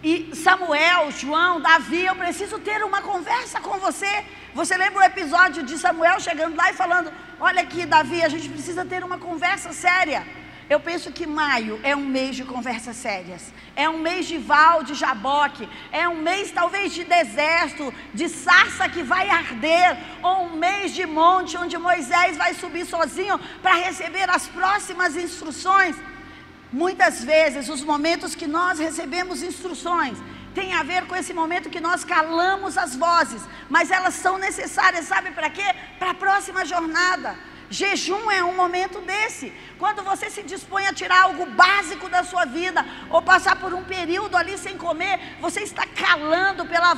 E 0.04 0.36
Samuel, 0.36 1.12
João, 1.12 1.62
Davi, 1.62 2.06
eu 2.06 2.16
preciso 2.16 2.58
ter 2.58 2.84
uma 2.84 3.02
conversa 3.02 3.60
com 3.60 3.78
você. 3.78 4.26
Você 4.54 4.76
lembra 4.76 5.00
o 5.00 5.04
episódio 5.04 5.62
de 5.62 5.78
Samuel 5.78 6.20
chegando 6.20 6.56
lá 6.56 6.72
e 6.72 6.74
falando: 6.74 7.14
Olha 7.40 7.62
aqui, 7.62 7.86
Davi, 7.86 8.24
a 8.24 8.30
gente 8.30 8.50
precisa 8.50 8.84
ter 8.84 9.04
uma 9.04 9.20
conversa 9.20 9.72
séria. 9.72 10.26
Eu 10.74 10.80
penso 10.80 11.12
que 11.12 11.28
maio 11.28 11.80
é 11.84 11.94
um 11.94 12.06
mês 12.18 12.36
de 12.36 12.44
conversas 12.46 12.96
sérias. 12.96 13.54
É 13.76 13.90
um 13.90 13.98
mês 13.98 14.26
de 14.26 14.38
val, 14.38 14.84
de 14.84 14.94
jaboque. 14.94 15.68
É 15.92 16.08
um 16.08 16.20
mês 16.30 16.50
talvez 16.50 16.94
de 16.94 17.04
deserto, 17.04 17.94
de 18.14 18.28
sarça 18.30 18.88
que 18.88 19.04
vai 19.04 19.30
arder. 19.30 19.98
Ou 20.24 20.46
um 20.46 20.56
mês 20.56 20.96
de 20.96 21.06
monte 21.06 21.58
onde 21.58 21.78
Moisés 21.78 22.38
vai 22.38 22.54
subir 22.54 22.86
sozinho 22.86 23.38
para 23.62 23.76
receber 23.88 24.30
as 24.30 24.48
próximas 24.48 25.16
instruções. 25.16 25.96
Muitas 26.72 27.24
vezes, 27.24 27.68
os 27.68 27.84
momentos 27.84 28.34
que 28.34 28.48
nós 28.48 28.80
recebemos 28.80 29.44
instruções 29.44 30.18
tem 30.54 30.74
a 30.74 30.84
ver 30.84 31.06
com 31.06 31.16
esse 31.16 31.34
momento 31.34 31.70
que 31.70 31.80
nós 31.80 32.04
calamos 32.04 32.78
as 32.78 32.96
vozes, 32.96 33.42
mas 33.70 33.92
elas 33.92 34.14
são 34.14 34.38
necessárias, 34.38 35.06
sabe 35.06 35.32
para 35.32 35.50
quê? 35.50 35.64
Para 36.00 36.12
a 36.12 36.14
próxima 36.14 36.66
jornada. 36.66 37.38
Jejum 37.72 38.30
é 38.30 38.44
um 38.44 38.54
momento 38.54 39.00
desse, 39.00 39.52
quando 39.80 40.04
você 40.04 40.30
se 40.30 40.44
dispõe 40.44 40.86
a 40.88 40.94
tirar 40.94 41.22
algo 41.22 41.46
básico 41.46 42.10
da 42.10 42.22
sua 42.22 42.44
vida, 42.44 42.86
ou 43.10 43.22
passar 43.22 43.56
por 43.56 43.74
um 43.74 43.86
período 43.86 44.36
ali 44.36 44.58
sem 44.58 44.78
comer, 44.78 45.38
você 45.40 45.62
está 45.62 45.86
calando 45.88 46.66
pela 46.66 46.92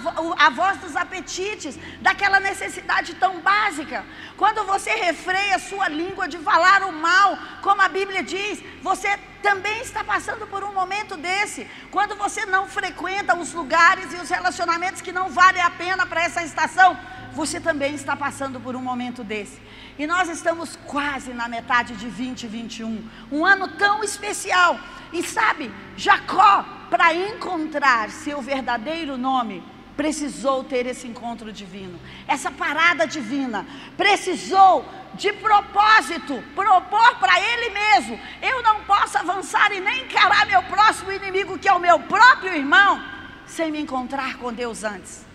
a 0.45 0.49
voz 0.49 0.79
dos 0.79 0.95
apetites, 0.95 1.77
daquela 2.01 2.39
necessidade 2.39 3.13
tão 3.13 3.39
básica. 3.39 4.03
Quando 4.35 4.65
você 4.65 4.89
refreia 4.95 5.57
a 5.57 5.59
sua 5.59 5.87
língua 5.87 6.27
de 6.27 6.39
falar 6.39 6.81
o 6.81 6.91
mal, 6.91 7.37
como 7.61 7.79
a 7.83 7.87
Bíblia 7.87 8.23
diz, 8.23 8.59
você 8.81 9.15
também 9.43 9.81
está 9.81 10.03
passando 10.03 10.47
por 10.47 10.63
um 10.63 10.73
momento 10.73 11.15
desse. 11.15 11.69
Quando 11.91 12.15
você 12.15 12.47
não 12.47 12.67
frequenta 12.67 13.37
os 13.37 13.53
lugares 13.53 14.11
e 14.11 14.15
os 14.15 14.29
relacionamentos 14.29 15.01
que 15.03 15.11
não 15.11 15.29
valem 15.29 15.61
a 15.61 15.69
pena 15.69 16.07
para 16.07 16.23
essa 16.23 16.41
estação, 16.41 16.97
você 17.33 17.59
também 17.59 17.93
está 17.93 18.15
passando 18.15 18.59
por 18.59 18.75
um 18.75 18.81
momento 18.81 19.23
desse. 19.23 19.59
E 19.97 20.07
nós 20.07 20.27
estamos 20.27 20.75
quase 20.87 21.33
na 21.33 21.47
metade 21.47 21.95
de 21.95 22.07
2021, 22.07 23.07
um 23.31 23.45
ano 23.45 23.67
tão 23.67 24.03
especial. 24.03 24.79
E 25.11 25.21
sabe, 25.21 25.71
Jacó, 25.95 26.65
para 26.89 27.13
encontrar 27.13 28.09
seu 28.09 28.41
verdadeiro 28.41 29.17
nome, 29.17 29.63
precisou 29.95 30.63
ter 30.63 30.87
esse 30.87 31.07
encontro 31.07 31.51
divino, 31.51 31.99
essa 32.27 32.49
parada 32.49 33.05
divina, 33.05 33.65
precisou 33.95 34.83
de 35.13 35.31
propósito 35.33 36.43
propor 36.55 37.19
para 37.19 37.39
ele 37.39 37.69
mesmo: 37.69 38.19
eu 38.41 38.63
não 38.63 38.83
posso 38.85 39.17
avançar 39.17 39.71
e 39.71 39.79
nem 39.79 40.05
encarar 40.05 40.47
meu 40.47 40.63
próximo 40.63 41.11
inimigo, 41.11 41.59
que 41.59 41.69
é 41.69 41.73
o 41.73 41.79
meu 41.79 41.99
próprio 41.99 42.55
irmão, 42.55 43.03
sem 43.45 43.71
me 43.71 43.79
encontrar 43.79 44.37
com 44.37 44.51
Deus 44.51 44.83
antes. 44.83 45.25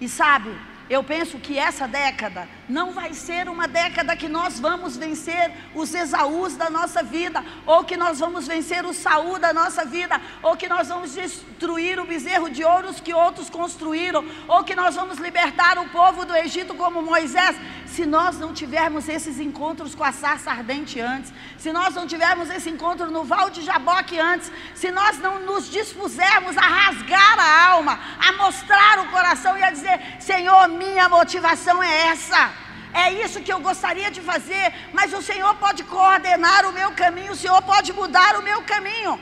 E 0.00 0.08
sabe, 0.08 0.54
eu 0.90 1.02
penso 1.02 1.38
que 1.38 1.58
essa 1.58 1.88
década 1.88 2.48
não 2.68 2.92
vai 2.92 3.12
ser 3.12 3.48
uma 3.48 3.66
década 3.66 4.16
que 4.16 4.28
nós 4.28 4.60
vamos 4.60 4.96
vencer 4.96 5.52
os 5.74 5.92
Esaús 5.94 6.56
da 6.56 6.70
nossa 6.70 7.02
vida, 7.02 7.44
ou 7.66 7.84
que 7.84 7.96
nós 7.96 8.20
vamos 8.20 8.46
vencer 8.46 8.84
o 8.86 8.94
Saul 8.94 9.38
da 9.38 9.52
nossa 9.52 9.84
vida, 9.84 10.20
ou 10.42 10.56
que 10.56 10.68
nós 10.68 10.88
vamos 10.88 11.14
destruir 11.14 11.98
o 11.98 12.06
bezerro 12.06 12.48
de 12.48 12.64
ouros 12.64 13.00
que 13.00 13.12
outros 13.12 13.50
construíram, 13.50 14.24
ou 14.46 14.62
que 14.62 14.74
nós 14.74 14.94
vamos 14.94 15.18
libertar 15.18 15.78
o 15.78 15.88
povo 15.88 16.24
do 16.24 16.34
Egito 16.34 16.74
como 16.74 17.02
Moisés. 17.02 17.56
Se 17.86 18.06
nós 18.06 18.38
não 18.38 18.54
tivermos 18.54 19.06
esses 19.06 19.38
encontros 19.38 19.94
com 19.94 20.02
a 20.02 20.12
sarça 20.12 20.50
ardente 20.50 20.98
antes, 20.98 21.32
se 21.58 21.72
nós 21.72 21.94
não 21.94 22.06
tivermos 22.06 22.48
esse 22.48 22.70
encontro 22.70 23.10
no 23.10 23.22
Val 23.24 23.50
de 23.50 23.60
Jaboque 23.60 24.18
antes, 24.18 24.50
se 24.74 24.90
nós 24.90 25.18
não 25.18 25.40
nos 25.40 25.70
dispusermos 25.70 26.56
a 26.56 26.62
rasgar 26.62 27.38
a 27.38 27.70
alma, 27.70 28.00
a 28.18 28.32
mostrar 28.32 29.00
o 29.00 29.10
coração 29.10 29.58
e 29.58 29.62
a 29.62 29.70
dizer: 29.70 30.00
Senhor, 30.20 30.68
minha 30.68 31.08
motivação 31.08 31.82
é 31.82 32.06
essa. 32.06 32.61
É 32.92 33.12
isso 33.24 33.42
que 33.42 33.52
eu 33.52 33.60
gostaria 33.60 34.10
de 34.10 34.20
fazer, 34.20 34.72
mas 34.92 35.12
o 35.12 35.22
Senhor 35.22 35.54
pode 35.56 35.82
coordenar 35.84 36.66
o 36.66 36.72
meu 36.72 36.90
caminho, 36.92 37.32
o 37.32 37.36
Senhor 37.36 37.60
pode 37.62 37.92
mudar 37.92 38.36
o 38.36 38.42
meu 38.42 38.62
caminho. 38.62 39.18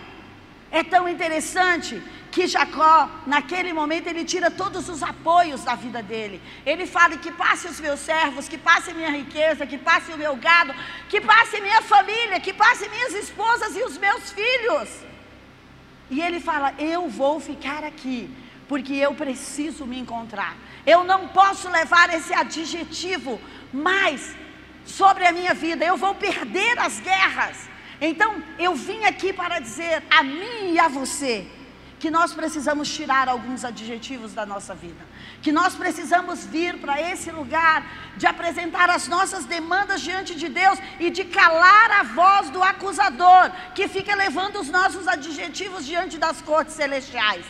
É 0.71 0.83
tão 0.83 1.09
interessante 1.09 2.01
que 2.31 2.47
Jacó, 2.47 3.09
naquele 3.27 3.73
momento, 3.73 4.07
ele 4.07 4.25
tira 4.25 4.51
todos 4.51 4.89
os 4.89 5.03
apoios 5.03 5.65
da 5.65 5.75
vida 5.75 6.01
dele. 6.03 6.41
Ele 6.65 6.87
fala 6.87 7.17
que 7.17 7.33
passe 7.33 7.67
os 7.67 7.81
meus 7.81 8.01
servos, 8.01 8.49
que 8.49 8.57
passe 8.57 8.95
minha 8.95 9.11
riqueza, 9.11 9.67
que 9.67 9.79
passe 9.79 10.13
o 10.13 10.19
meu 10.19 10.37
gado, 10.37 10.75
que 11.09 11.21
passe 11.21 11.61
minha 11.61 11.83
família, 11.83 12.39
que 12.41 12.53
passe 12.53 12.89
minhas 12.89 13.15
esposas 13.15 13.77
e 13.77 13.83
os 13.83 13.99
meus 13.99 14.31
filhos. 14.31 14.89
E 16.09 16.21
ele 16.21 16.41
fala: 16.41 16.73
Eu 16.79 17.09
vou 17.09 17.41
ficar 17.41 17.83
aqui, 17.85 18.31
porque 18.71 18.95
eu 18.95 19.13
preciso 19.23 19.85
me 19.85 19.99
encontrar. 19.99 20.53
Eu 20.87 21.03
não 21.03 21.21
posso 21.39 21.69
levar 21.69 22.09
esse 22.17 22.33
adjetivo 22.33 23.33
mais 23.73 24.21
sobre 24.85 25.27
a 25.27 25.33
minha 25.33 25.55
vida. 25.65 25.85
Eu 25.85 25.97
vou 25.97 26.15
perder 26.15 26.79
as 26.79 27.01
guerras. 27.01 27.57
Então, 28.01 28.31
eu 28.67 28.73
vim 28.77 29.03
aqui 29.11 29.33
para 29.33 29.59
dizer 29.59 29.97
a 30.09 30.23
mim 30.23 30.61
e 30.75 30.79
a 30.79 30.87
você 30.87 31.35
que 31.99 32.13
nós 32.13 32.33
precisamos 32.33 32.89
tirar 32.97 33.29
alguns 33.29 33.65
adjetivos 33.71 34.33
da 34.39 34.47
nossa 34.47 34.75
vida, 34.85 35.05
que 35.43 35.53
nós 35.59 35.75
precisamos 35.75 36.47
vir 36.47 36.79
para 36.85 36.95
esse 37.11 37.31
lugar 37.41 37.79
de 38.17 38.27
apresentar 38.35 38.89
as 38.89 39.09
nossas 39.09 39.45
demandas 39.45 40.01
diante 40.01 40.35
de 40.43 40.49
Deus 40.49 40.79
e 41.01 41.11
de 41.11 41.25
calar 41.25 41.91
a 42.01 42.05
voz 42.05 42.51
do 42.51 42.63
acusador 42.63 43.51
que 43.75 43.89
fica 43.89 44.15
levando 44.15 44.61
os 44.61 44.71
nossos 44.71 45.09
adjetivos 45.09 45.85
diante 45.85 46.19
das 46.19 46.41
cortes 46.41 46.77
celestiais. 46.77 47.45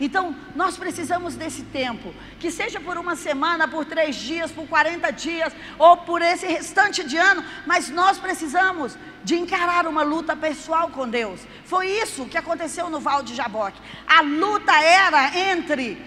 Então, 0.00 0.36
nós 0.54 0.76
precisamos 0.76 1.34
desse 1.34 1.62
tempo, 1.62 2.12
que 2.38 2.50
seja 2.50 2.78
por 2.78 2.98
uma 2.98 3.16
semana, 3.16 3.66
por 3.66 3.84
três 3.84 4.16
dias, 4.16 4.50
por 4.52 4.68
40 4.68 5.10
dias, 5.10 5.52
ou 5.78 5.96
por 5.96 6.20
esse 6.20 6.46
restante 6.46 7.02
de 7.02 7.16
ano, 7.16 7.42
mas 7.66 7.88
nós 7.88 8.18
precisamos 8.18 8.96
de 9.24 9.36
encarar 9.36 9.86
uma 9.86 10.02
luta 10.02 10.36
pessoal 10.36 10.90
com 10.90 11.08
Deus. 11.08 11.40
Foi 11.64 11.88
isso 11.88 12.26
que 12.26 12.36
aconteceu 12.36 12.90
no 12.90 13.00
Val 13.00 13.22
de 13.22 13.34
Jaboque. 13.34 13.80
A 14.06 14.20
luta 14.20 14.72
era 14.72 15.50
entre 15.52 16.00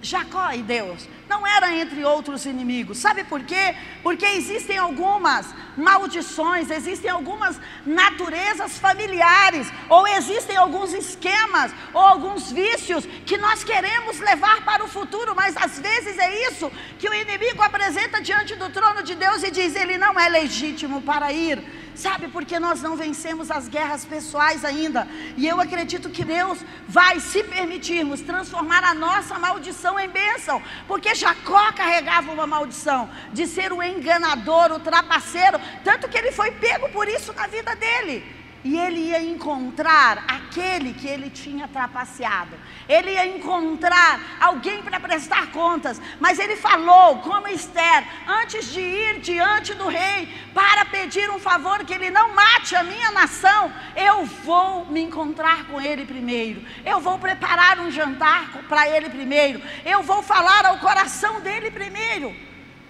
Jacó 0.00 0.52
e 0.52 0.62
Deus 0.62 1.06
não 1.28 1.46
era 1.46 1.74
entre 1.74 2.04
outros 2.04 2.46
inimigos. 2.46 2.98
Sabe 2.98 3.24
por 3.24 3.42
quê? 3.42 3.74
Porque 4.02 4.24
existem 4.24 4.78
algumas 4.78 5.46
maldições, 5.76 6.70
existem 6.70 7.10
algumas 7.10 7.60
naturezas 7.84 8.78
familiares, 8.78 9.70
ou 9.88 10.06
existem 10.06 10.56
alguns 10.56 10.92
esquemas, 10.92 11.72
ou 11.92 12.00
alguns 12.00 12.50
vícios 12.50 13.04
que 13.24 13.36
nós 13.36 13.62
queremos 13.62 14.18
levar 14.18 14.64
para 14.64 14.84
o 14.84 14.88
futuro, 14.88 15.34
mas 15.34 15.56
às 15.56 15.78
vezes 15.78 16.18
é 16.18 16.48
isso 16.48 16.70
que 16.98 17.08
o 17.08 17.14
inimigo 17.14 17.62
apresenta 17.62 18.20
diante 18.20 18.54
do 18.54 18.70
trono 18.70 19.02
de 19.02 19.14
Deus 19.14 19.42
e 19.42 19.50
diz: 19.50 19.74
ele 19.74 19.98
não 19.98 20.18
é 20.18 20.28
legítimo 20.28 21.02
para 21.02 21.32
ir. 21.32 21.62
Sabe, 21.96 22.28
porque 22.28 22.58
nós 22.60 22.82
não 22.82 22.94
vencemos 22.94 23.50
as 23.50 23.68
guerras 23.68 24.04
pessoais 24.04 24.66
ainda. 24.66 25.08
E 25.34 25.46
eu 25.46 25.58
acredito 25.58 26.10
que 26.10 26.22
Deus 26.22 26.58
vai, 26.86 27.18
se 27.20 27.42
permitirmos, 27.42 28.20
transformar 28.20 28.84
a 28.84 28.92
nossa 28.92 29.38
maldição 29.38 29.98
em 29.98 30.06
bênção. 30.06 30.62
Porque 30.86 31.14
Jacó 31.16 31.72
carregava 31.72 32.30
uma 32.30 32.46
maldição 32.46 33.10
de 33.32 33.46
ser 33.46 33.72
o 33.72 33.82
enganador, 33.82 34.70
o 34.72 34.78
trapaceiro. 34.78 35.58
Tanto 35.82 36.08
que 36.08 36.16
ele 36.16 36.30
foi 36.30 36.52
pego 36.52 36.88
por 36.90 37.08
isso 37.08 37.32
na 37.32 37.46
vida 37.46 37.74
dele 37.74 38.35
e 38.66 38.76
ele 38.76 38.98
ia 39.10 39.22
encontrar 39.22 40.24
aquele 40.26 40.92
que 40.92 41.06
ele 41.06 41.30
tinha 41.30 41.68
trapaceado. 41.68 42.56
Ele 42.88 43.12
ia 43.12 43.24
encontrar 43.24 44.38
alguém 44.40 44.82
para 44.82 44.98
prestar 44.98 45.52
contas. 45.52 46.02
Mas 46.18 46.40
ele 46.40 46.56
falou, 46.56 47.18
como 47.18 47.46
Esther, 47.46 48.04
antes 48.26 48.72
de 48.72 48.80
ir 48.80 49.20
diante 49.20 49.72
do 49.72 49.86
rei 49.86 50.28
para 50.52 50.84
pedir 50.86 51.30
um 51.30 51.38
favor 51.38 51.84
que 51.84 51.94
ele 51.94 52.10
não 52.10 52.34
mate 52.34 52.74
a 52.74 52.82
minha 52.82 53.12
nação, 53.12 53.72
eu 53.94 54.24
vou 54.24 54.86
me 54.86 55.00
encontrar 55.00 55.66
com 55.66 55.80
ele 55.80 56.04
primeiro. 56.04 56.60
Eu 56.84 56.98
vou 56.98 57.20
preparar 57.20 57.78
um 57.78 57.88
jantar 57.88 58.48
para 58.68 58.88
ele 58.88 59.08
primeiro. 59.08 59.62
Eu 59.84 60.02
vou 60.02 60.24
falar 60.24 60.66
ao 60.66 60.78
coração 60.78 61.40
dele 61.40 61.70
primeiro. 61.70 62.34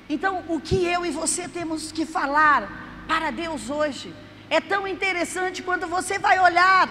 Então, 0.08 0.42
o 0.48 0.58
que 0.58 0.86
eu 0.86 1.04
e 1.04 1.10
você 1.10 1.46
temos 1.46 1.92
que 1.92 2.06
falar 2.06 3.04
para 3.06 3.30
Deus 3.30 3.68
hoje? 3.68 4.14
É 4.48 4.60
tão 4.60 4.86
interessante 4.86 5.62
quando 5.62 5.86
você 5.86 6.18
vai 6.18 6.38
olhar 6.38 6.88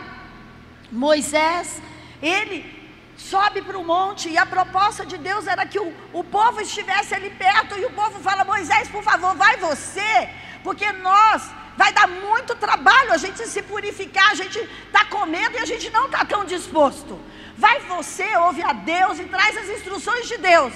Moisés, 0.91 1.81
ele 2.21 2.75
sobe 3.17 3.61
para 3.61 3.77
o 3.77 3.83
monte 3.83 4.29
e 4.29 4.37
a 4.37 4.45
proposta 4.45 5.05
de 5.05 5.17
Deus 5.17 5.47
era 5.47 5.65
que 5.65 5.79
o, 5.79 5.93
o 6.13 6.23
povo 6.23 6.61
estivesse 6.61 7.13
ali 7.15 7.29
perto 7.29 7.77
e 7.77 7.85
o 7.85 7.91
povo 7.91 8.19
fala: 8.19 8.43
Moisés, 8.43 8.89
por 8.89 9.03
favor, 9.03 9.35
vai 9.35 9.57
você, 9.57 10.29
porque 10.63 10.91
nós 10.91 11.49
vai 11.77 11.91
dar 11.93 12.07
muito 12.07 12.55
trabalho 12.55 13.13
a 13.13 13.17
gente 13.17 13.45
se 13.47 13.61
purificar, 13.61 14.31
a 14.31 14.35
gente 14.35 14.59
está 14.59 15.05
comendo 15.05 15.57
e 15.57 15.59
a 15.59 15.65
gente 15.65 15.89
não 15.89 16.05
está 16.05 16.23
tão 16.25 16.45
disposto. 16.45 17.19
Vai 17.57 17.79
você, 17.81 18.35
ouve 18.37 18.61
a 18.61 18.73
Deus 18.73 19.19
e 19.19 19.25
traz 19.25 19.57
as 19.57 19.69
instruções 19.69 20.27
de 20.27 20.37
Deus. 20.37 20.73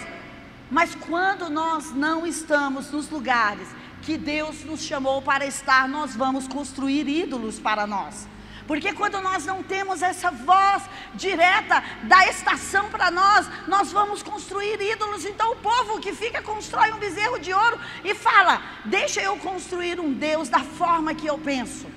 Mas 0.71 0.93
quando 0.95 1.49
nós 1.49 1.91
não 1.93 2.27
estamos 2.27 2.91
nos 2.91 3.09
lugares 3.09 3.67
que 4.01 4.17
Deus 4.17 4.63
nos 4.63 4.81
chamou 4.81 5.21
para 5.21 5.45
estar, 5.45 5.88
nós 5.88 6.15
vamos 6.15 6.47
construir 6.47 7.07
ídolos 7.07 7.59
para 7.59 7.85
nós. 7.85 8.27
Porque 8.69 8.93
quando 8.93 9.19
nós 9.19 9.47
não 9.47 9.63
temos 9.63 10.03
essa 10.03 10.29
voz 10.29 10.83
direta 11.15 11.83
da 12.03 12.27
estação 12.27 12.88
para 12.89 13.09
nós, 13.09 13.49
nós 13.67 13.91
vamos 13.91 14.21
construir 14.21 14.79
ídolos. 14.79 15.25
Então 15.25 15.53
o 15.53 15.55
povo 15.55 15.99
que 15.99 16.13
fica 16.13 16.39
constrói 16.39 16.91
um 16.93 16.99
bezerro 16.99 17.39
de 17.39 17.51
ouro 17.51 17.79
e 18.03 18.13
fala: 18.13 18.62
Deixa 18.85 19.21
eu 19.21 19.35
construir 19.38 19.99
um 19.99 20.13
Deus 20.13 20.49
da 20.49 20.59
forma 20.59 21.15
que 21.15 21.25
eu 21.25 21.39
penso. 21.39 21.88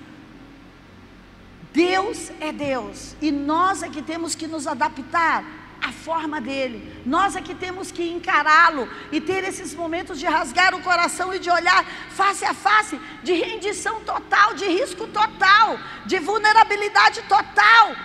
Deus 1.74 2.30
é 2.40 2.52
Deus 2.52 3.16
e 3.20 3.30
nós 3.30 3.82
é 3.82 3.88
que 3.90 4.00
temos 4.00 4.34
que 4.34 4.46
nos 4.46 4.66
adaptar 4.66 5.44
a 5.82 5.90
forma 5.90 6.40
dele. 6.40 7.02
Nós 7.04 7.34
é 7.34 7.42
que 7.42 7.54
temos 7.54 7.90
que 7.90 8.08
encará-lo 8.08 8.88
e 9.10 9.20
ter 9.20 9.42
esses 9.44 9.74
momentos 9.74 10.18
de 10.18 10.26
rasgar 10.26 10.74
o 10.74 10.80
coração 10.80 11.34
e 11.34 11.40
de 11.40 11.50
olhar 11.50 11.84
face 12.10 12.44
a 12.44 12.54
face, 12.54 12.98
de 13.22 13.32
rendição 13.32 14.00
total, 14.00 14.54
de 14.54 14.64
risco 14.64 15.08
total, 15.08 15.78
de 16.06 16.20
vulnerabilidade 16.20 17.22
total. 17.22 17.96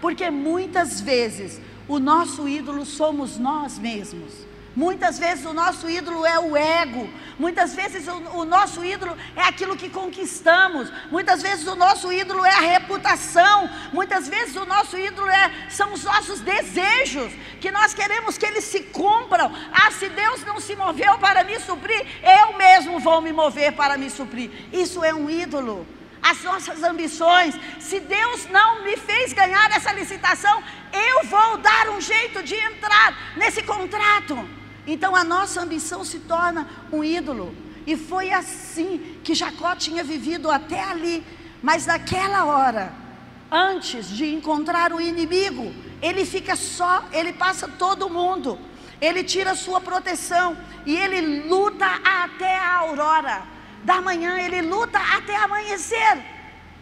Porque 0.00 0.30
muitas 0.30 1.00
vezes 1.00 1.60
o 1.88 1.98
nosso 1.98 2.48
ídolo 2.48 2.86
somos 2.86 3.36
nós 3.36 3.78
mesmos. 3.78 4.53
Muitas 4.76 5.20
vezes 5.20 5.44
o 5.44 5.52
nosso 5.52 5.88
ídolo 5.88 6.26
é 6.26 6.36
o 6.36 6.56
ego, 6.56 7.08
muitas 7.38 7.76
vezes 7.76 8.08
o, 8.08 8.16
o, 8.38 8.44
nosso 8.44 8.84
ídolo 8.84 9.16
é 9.36 9.42
aquilo 9.42 9.76
que 9.76 9.88
conquistamos, 9.88 10.90
muitas 11.12 11.42
vezes 11.42 11.64
o 11.68 11.76
nosso 11.76 12.12
ídolo 12.12 12.44
é 12.44 12.50
a 12.50 12.60
reputação, 12.60 13.70
muitas 13.92 14.26
vezes 14.26 14.56
o 14.56 14.66
nosso 14.66 14.98
ídolo 14.98 15.28
é, 15.28 15.68
são 15.70 15.92
os 15.92 16.02
nossos 16.02 16.40
desejos, 16.40 17.32
que 17.60 17.70
nós 17.70 17.94
queremos 17.94 18.36
que 18.36 18.46
eles 18.46 18.64
se 18.64 18.80
cumpram. 18.80 19.52
Ah, 19.72 19.92
se 19.92 20.08
Deus 20.08 20.44
não 20.44 20.58
se 20.58 20.74
moveu 20.74 21.18
para 21.18 21.44
me 21.44 21.58
suprir, 21.60 22.04
eu 22.22 22.58
mesmo 22.58 22.98
vou 22.98 23.20
me 23.20 23.32
mover 23.32 23.72
para 23.72 23.96
me 23.96 24.10
suprir. 24.10 24.50
Isso 24.72 25.04
é 25.04 25.14
um 25.14 25.30
ídolo. 25.30 25.86
As 26.20 26.42
nossas 26.42 26.82
ambições, 26.82 27.54
se 27.78 28.00
Deus 28.00 28.48
não 28.50 28.82
me 28.82 28.96
fez 28.96 29.32
ganhar 29.32 29.70
essa 29.70 29.92
licitação, 29.92 30.62
eu 30.92 31.26
vou 31.26 31.58
dar 31.58 31.90
um 31.90 32.00
jeito 32.00 32.42
de 32.42 32.56
entrar 32.56 33.36
nesse 33.36 33.62
contrato. 33.62 34.63
Então 34.86 35.14
a 35.16 35.24
nossa 35.24 35.62
ambição 35.62 36.04
se 36.04 36.20
torna 36.20 36.68
um 36.92 37.02
ídolo. 37.02 37.54
E 37.86 37.96
foi 37.96 38.32
assim 38.32 39.18
que 39.22 39.34
Jacó 39.34 39.74
tinha 39.76 40.02
vivido 40.02 40.50
até 40.50 40.82
ali. 40.82 41.24
Mas 41.62 41.86
naquela 41.86 42.44
hora, 42.44 42.92
antes 43.50 44.08
de 44.08 44.32
encontrar 44.32 44.92
o 44.92 45.00
inimigo, 45.00 45.72
ele 46.02 46.24
fica 46.24 46.56
só, 46.56 47.04
ele 47.12 47.32
passa 47.32 47.68
todo 47.68 48.10
mundo. 48.10 48.58
Ele 49.00 49.24
tira 49.24 49.54
sua 49.54 49.80
proteção 49.80 50.56
e 50.86 50.96
ele 50.96 51.46
luta 51.48 51.86
até 52.04 52.58
a 52.58 52.76
aurora 52.76 53.42
da 53.82 54.00
manhã, 54.00 54.38
ele 54.38 54.62
luta 54.62 54.98
até 54.98 55.36
amanhecer. 55.36 56.22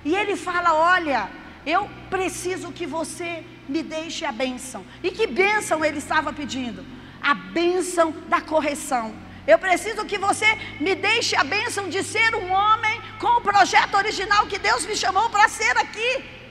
E 0.05 0.15
ele 0.15 0.37
fala: 0.37 0.75
Olha, 0.75 1.29
eu 1.67 1.89
preciso 2.11 2.73
que 2.73 2.87
você 2.87 3.45
me 3.69 3.83
deixe 3.83 4.25
a 4.25 4.33
bênção. 4.33 4.85
E 5.03 5.11
que 5.11 5.27
bênção 5.27 5.85
ele 5.85 5.99
estava 5.99 6.33
pedindo? 6.33 6.85
A 7.23 7.35
bênção 7.35 8.13
da 8.29 8.41
correção. 8.41 9.15
Eu 9.47 9.59
preciso 9.59 10.05
que 10.05 10.19
você 10.19 10.47
me 10.81 10.95
deixe 10.95 11.35
a 11.35 11.43
bênção 11.43 11.89
de 11.89 12.03
ser 12.03 12.35
um 12.35 12.53
homem 12.53 13.01
com 13.19 13.39
o 13.39 13.41
projeto 13.41 13.95
original 13.95 14.47
que 14.47 14.59
Deus 14.59 14.87
me 14.87 14.97
chamou 14.97 15.29
para 15.31 15.49
ser 15.49 15.77
aqui. 15.79 16.42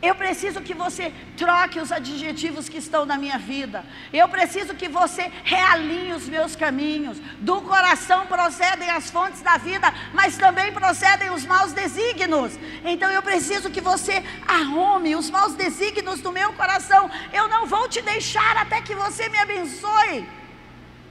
Eu 0.00 0.14
preciso 0.14 0.60
que 0.60 0.74
você 0.74 1.12
troque 1.36 1.80
os 1.80 1.90
adjetivos 1.90 2.68
que 2.68 2.78
estão 2.78 3.04
na 3.04 3.18
minha 3.18 3.36
vida. 3.36 3.84
Eu 4.12 4.28
preciso 4.28 4.72
que 4.74 4.88
você 4.88 5.30
realinhe 5.42 6.12
os 6.12 6.28
meus 6.28 6.54
caminhos. 6.54 7.18
Do 7.40 7.60
coração 7.62 8.24
procedem 8.26 8.88
as 8.90 9.10
fontes 9.10 9.40
da 9.40 9.56
vida, 9.56 9.92
mas 10.14 10.36
também 10.36 10.72
procedem 10.72 11.30
os 11.30 11.44
maus 11.44 11.72
desígnios. 11.72 12.56
Então 12.84 13.10
eu 13.10 13.22
preciso 13.22 13.70
que 13.70 13.80
você 13.80 14.22
arrume 14.46 15.16
os 15.16 15.30
maus 15.30 15.54
desígnios 15.54 16.20
do 16.20 16.30
meu 16.30 16.52
coração. 16.52 17.10
Eu 17.32 17.48
não 17.48 17.66
vou 17.66 17.88
te 17.88 18.00
deixar 18.00 18.56
até 18.56 18.80
que 18.80 18.94
você 18.94 19.28
me 19.28 19.38
abençoe. 19.38 20.28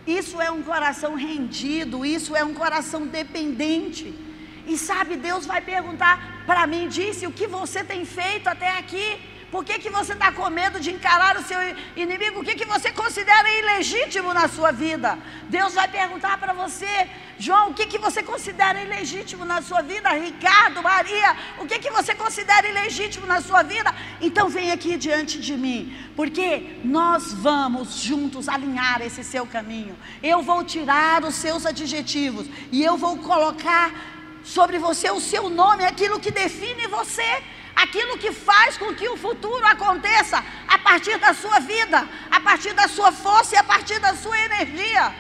Isso 0.07 0.39
é 0.39 0.49
um 0.49 0.63
coração 0.63 1.15
rendido, 1.15 2.05
isso 2.05 2.33
é 2.33 2.43
um 2.45 2.53
coração 2.53 3.05
dependente. 3.05 4.26
E 4.67 4.77
sabe, 4.77 5.15
Deus 5.15 5.45
vai 5.45 5.61
perguntar 5.61 6.43
para 6.45 6.67
mim, 6.67 6.87
disse, 6.87 7.25
o 7.25 7.31
que 7.31 7.47
você 7.47 7.83
tem 7.83 8.03
feito 8.05 8.47
até 8.47 8.77
aqui? 8.77 9.07
Por 9.51 9.63
que, 9.63 9.79
que 9.79 9.89
você 9.89 10.11
está 10.11 10.29
com 10.29 10.49
medo 10.49 10.77
de 10.77 10.91
encarar 10.91 11.37
o 11.37 11.43
seu 11.43 11.57
inimigo? 11.95 12.41
O 12.41 12.43
que, 12.43 12.53
que 12.53 12.65
você 12.65 12.91
considera 12.91 13.49
ilegítimo 13.49 14.33
na 14.33 14.49
sua 14.49 14.71
vida? 14.73 15.17
Deus 15.47 15.73
vai 15.73 15.87
perguntar 15.87 16.37
para 16.37 16.51
você, 16.51 17.07
João, 17.39 17.69
o 17.69 17.73
que, 17.73 17.85
que 17.85 17.97
você 17.97 18.21
considera 18.21 18.81
ilegítimo 18.81 19.45
na 19.45 19.61
sua 19.61 19.81
vida? 19.81 20.09
Ricardo, 20.09 20.83
Maria, 20.83 21.33
o 21.59 21.65
que, 21.65 21.79
que 21.79 21.89
você 21.89 22.13
considera 22.13 22.67
ilegítimo 22.67 23.25
na 23.25 23.39
sua 23.39 23.63
vida? 23.63 23.95
Então 24.19 24.49
vem 24.49 24.71
aqui 24.71 24.97
diante 24.97 25.39
de 25.39 25.55
mim, 25.55 25.95
porque 26.13 26.79
nós 26.83 27.31
vamos 27.31 28.01
juntos 28.01 28.49
alinhar 28.49 29.01
esse 29.01 29.23
seu 29.23 29.45
caminho. 29.45 29.97
Eu 30.21 30.41
vou 30.41 30.61
tirar 30.61 31.23
os 31.23 31.35
seus 31.35 31.65
adjetivos 31.65 32.47
e 32.69 32.83
eu 32.83 32.97
vou 32.97 33.17
colocar 33.19 34.16
sobre 34.55 34.79
você 34.79 35.11
o 35.11 35.19
seu 35.19 35.49
nome, 35.49 35.83
aquilo 35.83 36.19
que 36.19 36.31
define 36.31 36.87
você, 36.87 37.29
aquilo 37.75 38.17
que 38.17 38.31
faz 38.31 38.77
com 38.77 38.95
que 38.95 39.07
o 39.09 39.17
futuro 39.17 39.65
aconteça 39.65 40.43
a 40.67 40.77
partir 40.79 41.17
da 41.17 41.33
sua 41.33 41.59
vida, 41.59 42.07
a 42.31 42.39
partir 42.39 42.73
da 42.73 42.87
sua 42.87 43.11
força 43.11 43.55
e 43.55 43.57
a 43.57 43.63
partir 43.63 43.99
da 43.99 44.15
sua 44.15 44.39
energia. 44.39 45.13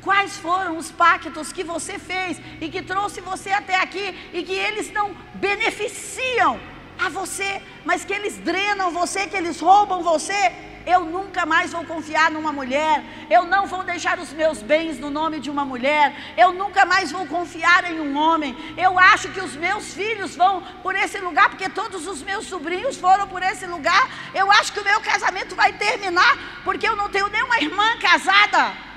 Quais 0.00 0.36
foram 0.38 0.78
os 0.78 0.90
pactos 0.90 1.52
que 1.52 1.64
você 1.64 1.98
fez 1.98 2.40
e 2.60 2.68
que 2.70 2.80
trouxe 2.80 3.20
você 3.20 3.50
até 3.50 3.76
aqui 3.76 4.06
e 4.32 4.42
que 4.42 4.54
eles 4.54 4.90
não 4.92 5.14
beneficiam 5.34 6.58
a 6.98 7.08
você, 7.08 7.60
mas 7.84 8.04
que 8.04 8.12
eles 8.12 8.38
drenam 8.38 8.90
você, 8.90 9.26
que 9.26 9.36
eles 9.36 9.60
roubam 9.60 10.02
você? 10.02 10.69
Eu 10.86 11.04
nunca 11.04 11.44
mais 11.46 11.72
vou 11.72 11.84
confiar 11.84 12.30
numa 12.30 12.52
mulher, 12.52 13.02
eu 13.28 13.44
não 13.44 13.66
vou 13.66 13.82
deixar 13.82 14.18
os 14.18 14.32
meus 14.32 14.62
bens 14.62 14.98
no 14.98 15.10
nome 15.10 15.40
de 15.40 15.50
uma 15.50 15.64
mulher, 15.64 16.14
eu 16.36 16.52
nunca 16.52 16.84
mais 16.84 17.12
vou 17.12 17.26
confiar 17.26 17.90
em 17.90 18.00
um 18.00 18.16
homem. 18.16 18.56
Eu 18.76 18.98
acho 18.98 19.28
que 19.28 19.40
os 19.40 19.54
meus 19.56 19.94
filhos 19.94 20.36
vão 20.36 20.62
por 20.82 20.94
esse 20.94 21.18
lugar, 21.18 21.48
porque 21.48 21.68
todos 21.68 22.06
os 22.06 22.22
meus 22.22 22.46
sobrinhos 22.46 22.96
foram 22.96 23.26
por 23.28 23.42
esse 23.42 23.66
lugar. 23.66 24.08
Eu 24.34 24.50
acho 24.50 24.72
que 24.72 24.80
o 24.80 24.84
meu 24.84 25.00
casamento 25.00 25.54
vai 25.54 25.72
terminar, 25.72 26.36
porque 26.64 26.88
eu 26.88 26.96
não 26.96 27.08
tenho 27.08 27.28
nenhuma 27.28 27.58
irmã 27.58 27.98
casada. 27.98 28.89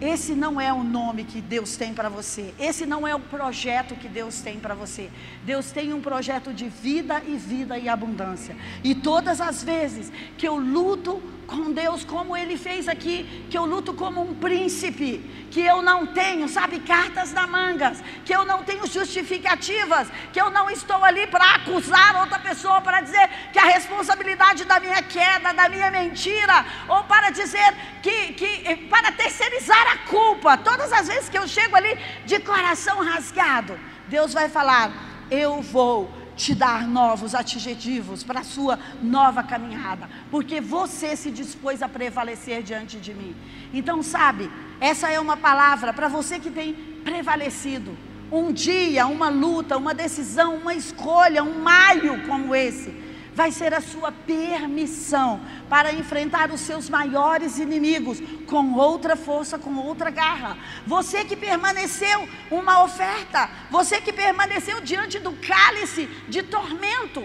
Esse 0.00 0.34
não 0.34 0.60
é 0.60 0.72
o 0.72 0.84
nome 0.84 1.24
que 1.24 1.40
Deus 1.40 1.76
tem 1.76 1.92
para 1.92 2.08
você. 2.08 2.54
Esse 2.58 2.86
não 2.86 3.06
é 3.06 3.14
o 3.14 3.20
projeto 3.20 3.96
que 3.96 4.08
Deus 4.08 4.40
tem 4.40 4.58
para 4.58 4.74
você. 4.74 5.10
Deus 5.44 5.72
tem 5.72 5.92
um 5.92 6.00
projeto 6.00 6.52
de 6.52 6.68
vida 6.68 7.22
e 7.26 7.36
vida 7.36 7.76
e 7.78 7.88
abundância. 7.88 8.56
E 8.84 8.94
todas 8.94 9.40
as 9.40 9.62
vezes 9.62 10.12
que 10.36 10.46
eu 10.46 10.56
luto 10.56 11.20
com 11.48 11.72
Deus, 11.72 12.04
como 12.04 12.36
Ele 12.36 12.56
fez 12.58 12.86
aqui, 12.86 13.46
que 13.50 13.56
eu 13.56 13.64
luto 13.64 13.94
como 13.94 14.20
um 14.20 14.34
príncipe, 14.34 15.10
que 15.50 15.62
eu 15.62 15.80
não 15.80 16.06
tenho, 16.06 16.46
sabe, 16.46 16.78
cartas 16.80 17.32
na 17.32 17.46
mangas, 17.46 18.04
que 18.24 18.34
eu 18.36 18.44
não 18.44 18.62
tenho 18.62 18.86
justificativas, 18.86 20.08
que 20.30 20.40
eu 20.40 20.50
não 20.50 20.70
estou 20.70 21.02
ali 21.02 21.26
para 21.26 21.54
acusar 21.54 22.20
outra 22.20 22.38
pessoa, 22.38 22.82
para 22.82 23.00
dizer 23.00 23.26
que 23.50 23.58
a 23.58 23.64
responsabilidade 23.64 24.66
da 24.66 24.78
minha 24.78 25.02
queda, 25.02 25.54
da 25.54 25.70
minha 25.70 25.90
mentira, 25.90 26.66
ou 26.86 27.02
para 27.04 27.30
dizer 27.30 27.74
que, 28.02 28.34
que 28.34 28.62
eh, 28.66 28.76
para 28.90 29.10
terceirizar 29.10 29.86
a 29.94 29.98
culpa. 30.10 30.58
Todas 30.58 30.92
as 30.92 31.08
vezes 31.08 31.30
que 31.30 31.38
eu 31.38 31.48
chego 31.48 31.74
ali 31.74 31.98
de 32.26 32.38
coração 32.40 33.02
rasgado, 33.02 33.80
Deus 34.06 34.34
vai 34.34 34.50
falar: 34.50 34.92
eu 35.30 35.62
vou 35.62 36.12
te 36.38 36.54
dar 36.54 36.86
novos 36.86 37.34
adjetivos 37.34 38.22
para 38.22 38.40
a 38.40 38.44
sua 38.44 38.78
nova 39.02 39.42
caminhada, 39.42 40.08
porque 40.30 40.60
você 40.60 41.16
se 41.16 41.32
dispôs 41.32 41.82
a 41.82 41.88
prevalecer 41.88 42.62
diante 42.62 42.96
de 42.98 43.12
mim. 43.12 43.34
Então, 43.74 44.02
sabe, 44.04 44.48
essa 44.80 45.10
é 45.10 45.18
uma 45.18 45.36
palavra 45.36 45.92
para 45.92 46.06
você 46.06 46.38
que 46.38 46.48
tem 46.48 46.72
prevalecido. 47.02 47.90
Um 48.30 48.52
dia, 48.52 49.06
uma 49.06 49.28
luta, 49.28 49.76
uma 49.76 49.92
decisão, 49.92 50.54
uma 50.54 50.74
escolha, 50.74 51.42
um 51.42 51.60
maio 51.60 52.24
como 52.28 52.54
esse 52.54 53.07
vai 53.40 53.52
ser 53.52 53.72
a 53.72 53.80
sua 53.80 54.10
permissão 54.10 55.40
para 55.72 55.92
enfrentar 55.92 56.50
os 56.50 56.60
seus 56.68 56.90
maiores 56.90 57.58
inimigos 57.66 58.18
com 58.48 58.74
outra 58.74 59.14
força, 59.14 59.56
com 59.56 59.72
outra 59.76 60.10
garra. 60.10 60.58
Você 60.84 61.24
que 61.24 61.36
permaneceu 61.36 62.18
uma 62.50 62.82
oferta, 62.82 63.48
você 63.70 64.00
que 64.00 64.12
permaneceu 64.12 64.80
diante 64.80 65.20
do 65.20 65.32
cálice 65.50 66.06
de 66.28 66.42
tormento, 66.42 67.22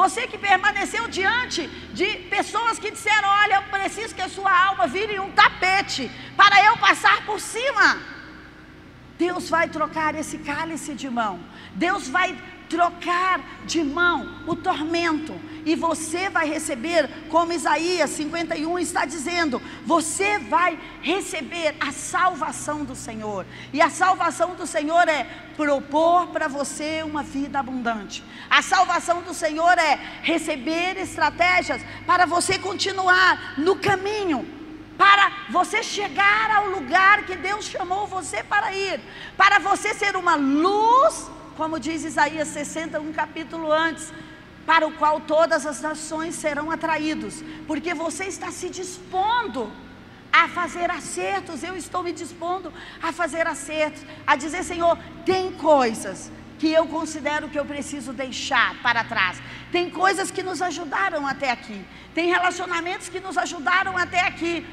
você 0.00 0.26
que 0.26 0.36
permaneceu 0.36 1.08
diante 1.08 1.66
de 2.00 2.08
pessoas 2.36 2.78
que 2.78 2.90
disseram: 2.90 3.28
Olha, 3.42 3.54
eu 3.54 3.62
preciso 3.62 4.14
que 4.14 4.26
a 4.28 4.28
sua 4.28 4.52
alma 4.68 4.86
vire 4.86 5.18
um 5.18 5.30
tapete 5.30 6.10
para 6.36 6.62
eu 6.62 6.76
passar 6.76 7.24
por 7.24 7.40
cima. 7.40 7.86
Deus 9.16 9.48
vai 9.48 9.66
trocar 9.68 10.14
esse 10.14 10.38
cálice 10.50 10.92
de 10.92 11.08
mão. 11.08 11.40
Deus 11.74 12.06
vai 12.08 12.36
trocar 12.74 13.40
de 13.64 13.84
mão 13.84 14.42
o 14.48 14.56
tormento, 14.56 15.40
e 15.64 15.76
você 15.76 16.28
vai 16.28 16.48
receber, 16.48 17.08
como 17.30 17.52
Isaías 17.52 18.10
51 18.10 18.80
está 18.80 19.04
dizendo, 19.04 19.62
você 19.86 20.40
vai 20.40 20.76
receber 21.00 21.76
a 21.78 21.92
salvação 21.92 22.84
do 22.84 22.96
Senhor, 22.96 23.46
e 23.72 23.80
a 23.80 23.88
salvação 23.88 24.56
do 24.56 24.66
Senhor 24.66 25.08
é 25.08 25.24
propor 25.56 26.26
para 26.28 26.48
você 26.48 27.04
uma 27.04 27.22
vida 27.22 27.60
abundante, 27.60 28.24
a 28.50 28.60
salvação 28.60 29.22
do 29.22 29.32
Senhor 29.32 29.78
é 29.78 30.00
receber 30.22 30.98
estratégias 30.98 31.80
para 32.04 32.26
você 32.26 32.58
continuar 32.58 33.54
no 33.56 33.76
caminho 33.76 34.64
para 34.96 35.48
você 35.50 35.82
chegar 35.82 36.52
ao 36.52 36.68
lugar 36.68 37.24
que 37.24 37.34
Deus 37.34 37.64
chamou 37.64 38.06
você 38.06 38.44
para 38.44 38.72
ir, 38.72 39.00
para 39.36 39.58
você 39.58 39.92
ser 39.92 40.14
uma 40.14 40.36
luz 40.36 41.28
como 41.56 41.78
diz 41.78 42.04
Isaías 42.04 42.48
60, 42.48 43.00
um 43.00 43.12
capítulo 43.12 43.70
antes, 43.72 44.12
para 44.66 44.86
o 44.86 44.92
qual 44.92 45.20
todas 45.20 45.66
as 45.66 45.80
nações 45.80 46.34
serão 46.34 46.70
atraídos, 46.70 47.42
porque 47.66 47.92
você 47.94 48.24
está 48.24 48.50
se 48.50 48.68
dispondo 48.68 49.70
a 50.32 50.48
fazer 50.48 50.90
acertos, 50.90 51.62
eu 51.62 51.76
estou 51.76 52.02
me 52.02 52.12
dispondo 52.12 52.72
a 53.00 53.12
fazer 53.12 53.46
acertos, 53.46 54.02
a 54.26 54.34
dizer, 54.34 54.64
Senhor, 54.64 54.98
tem 55.24 55.52
coisas 55.52 56.30
que 56.58 56.72
eu 56.72 56.86
considero 56.86 57.48
que 57.48 57.58
eu 57.58 57.64
preciso 57.64 58.12
deixar 58.12 58.74
para 58.82 59.04
trás. 59.04 59.40
Tem 59.70 59.90
coisas 59.90 60.30
que 60.30 60.42
nos 60.42 60.62
ajudaram 60.62 61.26
até 61.26 61.50
aqui. 61.50 61.84
Tem 62.14 62.30
relacionamentos 62.30 63.08
que 63.08 63.20
nos 63.20 63.36
ajudaram 63.36 63.96
até 63.96 64.20
aqui. 64.20 64.66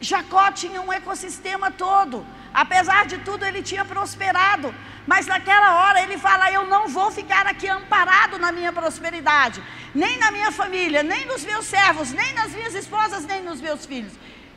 Jacó 0.00 0.50
tinha 0.52 0.80
um 0.80 0.92
ecossistema 0.92 1.70
todo. 1.70 2.24
Apesar 2.52 3.06
de 3.06 3.18
tudo, 3.18 3.44
ele 3.44 3.62
tinha 3.62 3.84
prosperado. 3.84 4.74
Mas 5.06 5.26
naquela 5.26 5.76
hora 5.80 6.02
ele 6.02 6.18
fala: 6.18 6.50
Eu 6.50 6.66
não 6.66 6.88
vou 6.88 7.10
ficar 7.10 7.46
aqui 7.46 7.68
amparado 7.68 8.38
na 8.38 8.52
minha 8.52 8.72
prosperidade, 8.72 9.62
nem 9.94 10.18
na 10.18 10.30
minha 10.30 10.52
família, 10.52 11.02
nem 11.02 11.26
nos 11.26 11.44
meus 11.44 11.66
servos, 11.66 12.12
nem 12.12 12.32
nas 12.32 12.52
minhas 12.52 12.74
esposas, 12.74 13.24
nem 13.24 13.42
nos 13.42 13.60
meus 13.60 13.86
filhos. 13.86 14.12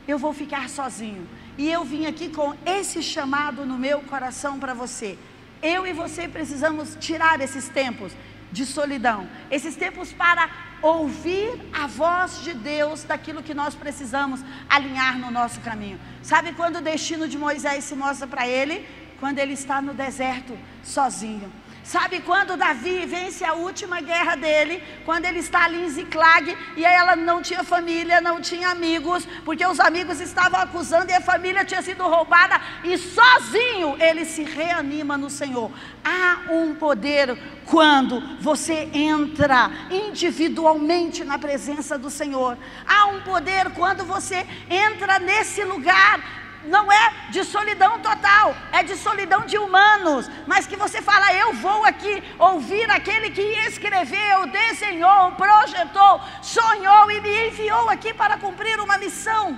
Eu 0.07 0.17
vou 0.17 0.33
ficar 0.33 0.69
sozinho. 0.69 1.27
E 1.57 1.71
eu 1.71 1.83
vim 1.83 2.05
aqui 2.07 2.29
com 2.29 2.55
esse 2.65 3.01
chamado 3.01 3.65
no 3.65 3.77
meu 3.77 4.01
coração 4.01 4.59
para 4.59 4.73
você. 4.73 5.17
Eu 5.61 5.87
e 5.87 5.93
você 5.93 6.27
precisamos 6.27 6.97
tirar 6.99 7.39
esses 7.39 7.69
tempos 7.69 8.11
de 8.53 8.65
solidão, 8.65 9.27
esses 9.49 9.75
tempos 9.75 10.13
para 10.13 10.49
ouvir 10.81 11.49
a 11.73 11.87
voz 11.87 12.41
de 12.43 12.53
Deus 12.53 13.03
daquilo 13.03 13.41
que 13.41 13.53
nós 13.53 13.73
precisamos 13.73 14.41
alinhar 14.69 15.17
no 15.17 15.31
nosso 15.31 15.59
caminho. 15.61 15.99
Sabe 16.21 16.53
quando 16.53 16.77
o 16.77 16.81
destino 16.81 17.27
de 17.27 17.37
Moisés 17.37 17.83
se 17.83 17.95
mostra 17.95 18.27
para 18.27 18.47
ele? 18.47 18.87
Quando 19.19 19.39
ele 19.39 19.53
está 19.53 19.81
no 19.81 19.93
deserto 19.93 20.57
sozinho. 20.83 21.51
Sabe 21.83 22.21
quando 22.21 22.55
Davi 22.55 23.05
vence 23.05 23.43
a 23.43 23.53
última 23.53 23.99
guerra 23.99 24.35
dele, 24.35 24.81
quando 25.03 25.25
ele 25.25 25.39
está 25.39 25.65
ali 25.65 25.83
em 25.83 25.89
Ziclag 25.89 26.57
e 26.77 26.85
ela 26.85 27.13
não 27.13 27.41
tinha 27.41 27.61
família, 27.61 28.21
não 28.21 28.39
tinha 28.39 28.69
amigos, 28.69 29.27
porque 29.43 29.65
os 29.65 29.81
amigos 29.81 30.21
estavam 30.21 30.61
acusando 30.61 31.11
e 31.11 31.13
a 31.13 31.19
família 31.19 31.65
tinha 31.65 31.81
sido 31.81 32.03
roubada 32.03 32.59
e 32.85 32.97
sozinho 32.97 33.97
ele 33.99 34.23
se 34.23 34.43
reanima 34.43 35.17
no 35.17 35.29
Senhor. 35.29 35.69
Há 36.05 36.53
um 36.53 36.73
poder 36.73 37.37
quando 37.65 38.21
você 38.39 38.89
entra 38.93 39.69
individualmente 39.91 41.25
na 41.25 41.37
presença 41.37 41.97
do 41.97 42.09
Senhor. 42.09 42.57
Há 42.87 43.07
um 43.07 43.21
poder 43.21 43.71
quando 43.71 44.05
você 44.05 44.47
entra 44.69 45.19
nesse 45.19 45.63
lugar 45.65 46.42
não 46.65 46.91
é 46.91 47.13
de 47.29 47.43
solidão 47.43 47.99
total, 47.99 48.55
é 48.71 48.83
de 48.83 48.95
solidão 48.95 49.45
de 49.45 49.57
humanos, 49.57 50.29
mas 50.47 50.65
que 50.65 50.75
você 50.75 51.01
fala, 51.01 51.33
eu 51.33 51.53
vou 51.53 51.85
aqui 51.85 52.23
ouvir 52.39 52.89
aquele 52.89 53.29
que 53.29 53.41
escreveu, 53.41 54.47
desenhou, 54.47 55.31
projetou, 55.33 56.21
sonhou 56.41 57.11
e 57.11 57.21
me 57.21 57.47
enviou 57.47 57.89
aqui 57.89 58.13
para 58.13 58.37
cumprir 58.37 58.79
uma 58.79 58.97
missão. 58.97 59.57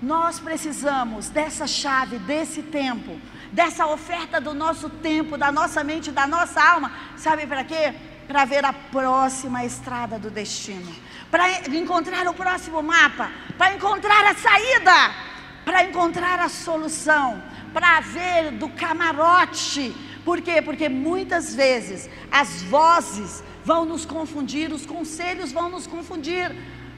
Nós 0.00 0.40
precisamos 0.40 1.28
dessa 1.28 1.66
chave, 1.66 2.18
desse 2.18 2.62
tempo, 2.62 3.18
dessa 3.52 3.86
oferta 3.86 4.40
do 4.40 4.52
nosso 4.52 4.90
tempo, 4.90 5.38
da 5.38 5.52
nossa 5.52 5.82
mente, 5.84 6.10
da 6.10 6.26
nossa 6.26 6.60
alma, 6.60 6.92
sabe 7.16 7.46
para 7.46 7.64
quê? 7.64 7.94
Para 8.26 8.44
ver 8.44 8.64
a 8.64 8.72
próxima 8.72 9.64
estrada 9.64 10.18
do 10.18 10.30
destino, 10.30 10.92
para 11.30 11.68
encontrar 11.68 12.26
o 12.26 12.34
próximo 12.34 12.82
mapa, 12.82 13.30
para 13.56 13.74
encontrar 13.74 14.26
a 14.26 14.34
saída 14.34 15.31
para 15.64 15.84
encontrar 15.84 16.38
a 16.40 16.48
solução, 16.48 17.42
para 17.72 18.00
ver 18.00 18.52
do 18.52 18.68
camarote. 18.68 19.94
Por 20.24 20.40
quê? 20.40 20.60
Porque 20.62 20.88
muitas 20.88 21.54
vezes 21.54 22.08
as 22.30 22.62
vozes 22.62 23.42
vão 23.64 23.84
nos 23.84 24.04
confundir, 24.04 24.72
os 24.72 24.86
conselhos 24.86 25.52
vão 25.52 25.70
nos 25.70 25.86
confundir. 25.86 26.54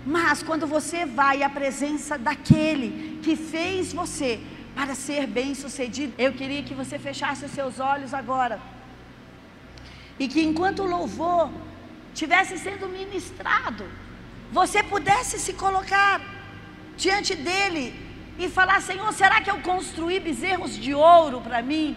Mas 0.07 0.43
quando 0.43 0.67
você 0.67 1.07
vai 1.07 1.43
à 1.43 1.49
presença 1.49 2.19
daquele 2.19 3.21
que 3.23 3.37
fez 3.37 3.93
você 3.93 4.41
para 4.75 4.95
ser 4.95 5.27
bem-sucedido, 5.27 6.13
eu 6.19 6.33
queria 6.33 6.63
que 6.63 6.75
você 6.75 6.99
fechasse 6.99 7.45
os 7.45 7.53
seus 7.53 7.81
olhos 7.81 8.13
agora. 8.13 8.61
E 10.19 10.29
que 10.29 10.43
enquanto 10.43 10.81
o 10.81 10.87
louvor 10.87 11.51
tivesse 12.13 12.59
sendo 12.59 12.87
ministrado, 12.89 13.85
você 14.53 14.83
pudesse 14.83 15.39
se 15.39 15.55
colocar 15.55 16.21
diante 16.97 17.35
dele 17.35 18.04
e 18.39 18.49
falar: 18.49 18.81
Senhor, 18.81 19.13
será 19.13 19.41
que 19.41 19.51
eu 19.51 19.59
construí 19.61 20.21
bezerros 20.21 20.77
de 20.77 20.95
ouro 20.95 21.41
para 21.41 21.63
mim? 21.63 21.97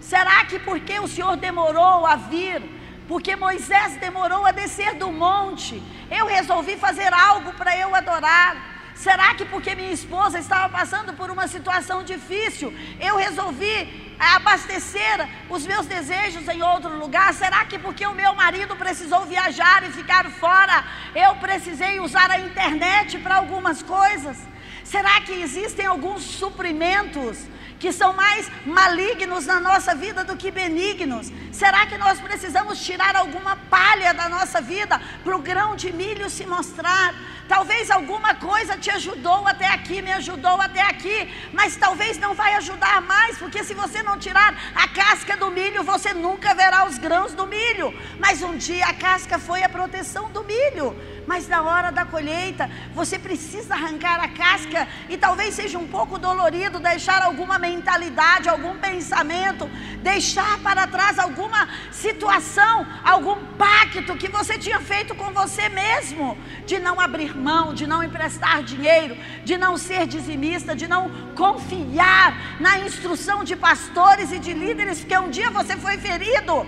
Será 0.00 0.44
que 0.44 0.58
porque 0.58 0.98
o 1.00 1.08
Senhor 1.08 1.36
demorou 1.36 2.06
a 2.06 2.16
vir, 2.16 2.62
porque 3.08 3.34
Moisés 3.36 3.96
demorou 3.96 4.44
a 4.44 4.52
descer 4.52 4.94
do 4.94 5.10
monte, 5.10 5.82
eu 6.10 6.26
resolvi 6.26 6.76
fazer 6.76 7.12
algo 7.12 7.52
para 7.54 7.76
eu 7.76 7.94
adorar? 7.94 8.74
Será 8.94 9.34
que 9.34 9.44
porque 9.44 9.74
minha 9.74 9.90
esposa 9.90 10.38
estava 10.38 10.68
passando 10.68 11.14
por 11.14 11.30
uma 11.30 11.48
situação 11.48 12.04
difícil, 12.04 12.72
eu 13.00 13.16
resolvi 13.16 14.14
abastecer 14.18 15.28
os 15.50 15.66
meus 15.66 15.86
desejos 15.86 16.46
em 16.48 16.62
outro 16.62 16.96
lugar? 16.96 17.34
Será 17.34 17.64
que 17.64 17.78
porque 17.78 18.06
o 18.06 18.14
meu 18.14 18.34
marido 18.34 18.76
precisou 18.76 19.24
viajar 19.24 19.82
e 19.82 19.90
ficar 19.90 20.30
fora, 20.30 20.84
eu 21.14 21.34
precisei 21.36 21.98
usar 21.98 22.30
a 22.30 22.38
internet 22.38 23.18
para 23.18 23.36
algumas 23.36 23.82
coisas? 23.82 24.53
Será 24.94 25.20
que 25.22 25.32
existem 25.32 25.86
alguns 25.86 26.22
suprimentos 26.22 27.38
que 27.80 27.90
são 27.90 28.12
mais 28.12 28.48
malignos 28.64 29.44
na 29.44 29.58
nossa 29.58 29.92
vida 29.92 30.22
do 30.22 30.36
que 30.36 30.52
benignos? 30.52 31.32
Será 31.50 31.84
que 31.84 31.98
nós 31.98 32.20
precisamos 32.20 32.78
tirar 32.80 33.16
alguma 33.16 33.56
palha 33.56 34.14
da 34.14 34.28
nossa 34.28 34.60
vida 34.60 35.02
para 35.24 35.36
o 35.36 35.40
grão 35.40 35.74
de 35.74 35.92
milho 35.92 36.30
se 36.30 36.46
mostrar? 36.46 37.12
Talvez 37.48 37.90
alguma 37.90 38.36
coisa 38.36 38.78
te 38.78 38.88
ajudou 38.90 39.46
até 39.48 39.66
aqui, 39.66 40.00
me 40.00 40.12
ajudou 40.12 40.60
até 40.60 40.80
aqui, 40.80 41.28
mas 41.52 41.76
talvez 41.76 42.16
não 42.16 42.32
vai 42.32 42.54
ajudar 42.54 43.02
mais, 43.02 43.36
porque 43.36 43.64
se 43.64 43.74
você 43.74 44.00
não 44.00 44.16
tirar 44.16 44.54
a 44.76 44.86
casca 44.86 45.36
do 45.36 45.50
milho, 45.50 45.82
você 45.82 46.14
nunca 46.14 46.54
verá 46.54 46.86
os 46.86 46.98
grãos 46.98 47.34
do 47.34 47.48
milho. 47.48 47.92
Mas 48.20 48.42
um 48.42 48.56
dia 48.56 48.86
a 48.86 48.94
casca 48.94 49.40
foi 49.40 49.64
a 49.64 49.68
proteção 49.68 50.30
do 50.30 50.44
milho. 50.44 50.96
Mas 51.26 51.48
na 51.48 51.62
hora 51.62 51.90
da 51.90 52.04
colheita, 52.04 52.70
você 52.94 53.18
precisa 53.18 53.74
arrancar 53.74 54.20
a 54.22 54.28
casca 54.28 54.86
e 55.08 55.16
talvez 55.16 55.54
seja 55.54 55.78
um 55.78 55.86
pouco 55.86 56.18
dolorido 56.18 56.78
deixar 56.78 57.22
alguma 57.22 57.58
mentalidade, 57.58 58.48
algum 58.48 58.76
pensamento, 58.78 59.68
deixar 60.02 60.58
para 60.58 60.86
trás 60.86 61.18
alguma 61.18 61.68
situação, 61.90 62.86
algum 63.02 63.36
pacto 63.56 64.16
que 64.16 64.28
você 64.28 64.58
tinha 64.58 64.80
feito 64.80 65.14
com 65.14 65.32
você 65.32 65.68
mesmo, 65.68 66.36
de 66.66 66.78
não 66.78 67.00
abrir 67.00 67.36
mão, 67.36 67.72
de 67.72 67.86
não 67.86 68.02
emprestar 68.02 68.62
dinheiro, 68.62 69.16
de 69.44 69.56
não 69.56 69.76
ser 69.76 70.06
dizimista, 70.06 70.76
de 70.76 70.86
não 70.86 71.10
confiar 71.34 72.60
na 72.60 72.78
instrução 72.80 73.42
de 73.44 73.56
pastores 73.56 74.30
e 74.30 74.38
de 74.38 74.52
líderes, 74.52 75.00
porque 75.00 75.16
um 75.18 75.30
dia 75.30 75.50
você 75.50 75.76
foi 75.76 75.96
ferido. 75.96 76.66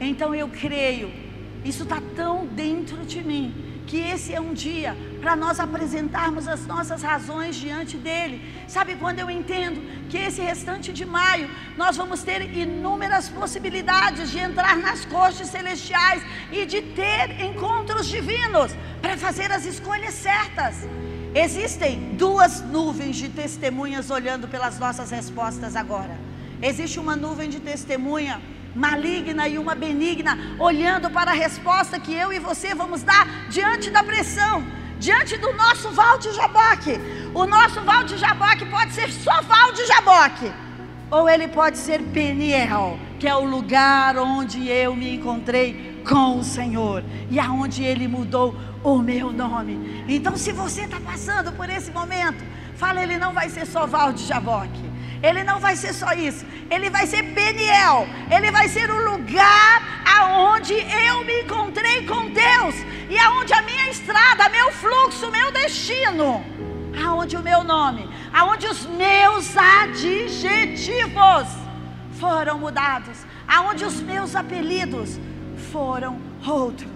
Então 0.00 0.34
eu 0.34 0.48
creio 0.48 1.23
isso 1.64 1.84
está 1.84 2.00
tão 2.14 2.46
dentro 2.46 3.04
de 3.04 3.22
mim 3.22 3.74
que 3.86 3.98
esse 3.98 4.34
é 4.34 4.40
um 4.40 4.52
dia 4.52 4.96
para 5.20 5.36
nós 5.36 5.60
apresentarmos 5.60 6.48
as 6.48 6.66
nossas 6.66 7.02
razões 7.02 7.54
diante 7.56 7.96
dele. 7.96 8.40
Sabe 8.66 8.96
quando 8.96 9.18
eu 9.18 9.30
entendo 9.30 9.80
que 10.08 10.16
esse 10.16 10.40
restante 10.40 10.92
de 10.92 11.04
maio 11.04 11.50
nós 11.76 11.96
vamos 11.96 12.22
ter 12.22 12.40
inúmeras 12.56 13.28
possibilidades 13.28 14.30
de 14.30 14.38
entrar 14.38 14.76
nas 14.76 15.04
cortes 15.04 15.48
celestiais 15.48 16.22
e 16.50 16.64
de 16.66 16.80
ter 16.82 17.40
encontros 17.40 18.06
divinos 18.06 18.72
para 19.00 19.16
fazer 19.16 19.52
as 19.52 19.64
escolhas 19.64 20.14
certas. 20.14 20.86
Existem 21.34 22.14
duas 22.16 22.60
nuvens 22.60 23.16
de 23.16 23.28
testemunhas 23.28 24.10
olhando 24.10 24.46
pelas 24.48 24.78
nossas 24.78 25.10
respostas 25.10 25.74
agora. 25.76 26.16
Existe 26.62 26.98
uma 27.00 27.16
nuvem 27.16 27.50
de 27.50 27.60
testemunha 27.60 28.40
maligna 28.74 29.48
e 29.48 29.58
uma 29.58 29.74
benigna, 29.74 30.38
olhando 30.58 31.10
para 31.10 31.30
a 31.30 31.34
resposta 31.34 31.98
que 31.98 32.12
eu 32.12 32.32
e 32.32 32.38
você 32.38 32.74
vamos 32.74 33.02
dar 33.02 33.26
diante 33.48 33.90
da 33.90 34.02
pressão, 34.02 34.64
diante 34.98 35.36
do 35.36 35.52
nosso 35.54 35.90
Val 35.90 36.18
de 36.18 36.32
Jaboque. 36.32 36.98
O 37.34 37.46
nosso 37.46 37.80
Val 37.82 38.04
de 38.04 38.16
Jaboque 38.16 38.64
pode 38.66 38.92
ser 38.92 39.10
só 39.10 39.42
Val 39.42 39.72
de 39.72 39.86
Jaboque, 39.86 40.52
ou 41.10 41.28
ele 41.28 41.48
pode 41.48 41.78
ser 41.78 42.00
Peniel, 42.02 42.98
que 43.18 43.28
é 43.28 43.34
o 43.34 43.44
lugar 43.44 44.16
onde 44.18 44.68
eu 44.68 44.94
me 44.94 45.14
encontrei 45.14 45.94
com 46.04 46.38
o 46.38 46.44
Senhor 46.44 47.02
e 47.30 47.40
aonde 47.40 47.82
Ele 47.82 48.06
mudou 48.06 48.54
o 48.82 48.98
meu 48.98 49.32
nome. 49.32 50.04
Então, 50.06 50.36
se 50.36 50.52
você 50.52 50.82
está 50.82 51.00
passando 51.00 51.52
por 51.52 51.68
esse 51.68 51.90
momento, 51.90 52.44
fala, 52.76 53.02
Ele 53.02 53.16
não 53.16 53.32
vai 53.32 53.48
ser 53.48 53.66
só 53.66 53.86
Val 53.86 54.12
de 54.12 54.24
Jaboque. 54.24 54.93
Ele 55.22 55.42
não 55.42 55.58
vai 55.58 55.76
ser 55.76 55.92
só 55.92 56.12
isso, 56.12 56.44
ele 56.70 56.90
vai 56.90 57.06
ser 57.06 57.22
Peniel, 57.34 58.06
ele 58.30 58.50
vai 58.50 58.68
ser 58.68 58.90
o 58.90 59.10
lugar 59.10 60.02
aonde 60.04 60.74
eu 60.74 61.24
me 61.24 61.42
encontrei 61.42 62.06
com 62.06 62.30
Deus. 62.30 62.74
E 63.08 63.18
aonde 63.18 63.52
a 63.52 63.62
minha 63.62 63.90
estrada, 63.90 64.48
meu 64.48 64.72
fluxo, 64.72 65.30
meu 65.30 65.50
destino, 65.52 66.44
aonde 67.04 67.36
o 67.36 67.42
meu 67.42 67.64
nome, 67.64 68.08
aonde 68.32 68.66
os 68.66 68.86
meus 68.86 69.56
adjetivos 69.56 71.48
foram 72.18 72.58
mudados, 72.58 73.18
aonde 73.46 73.84
os 73.84 74.00
meus 74.00 74.34
apelidos 74.34 75.18
foram 75.72 76.18
outros. 76.46 76.93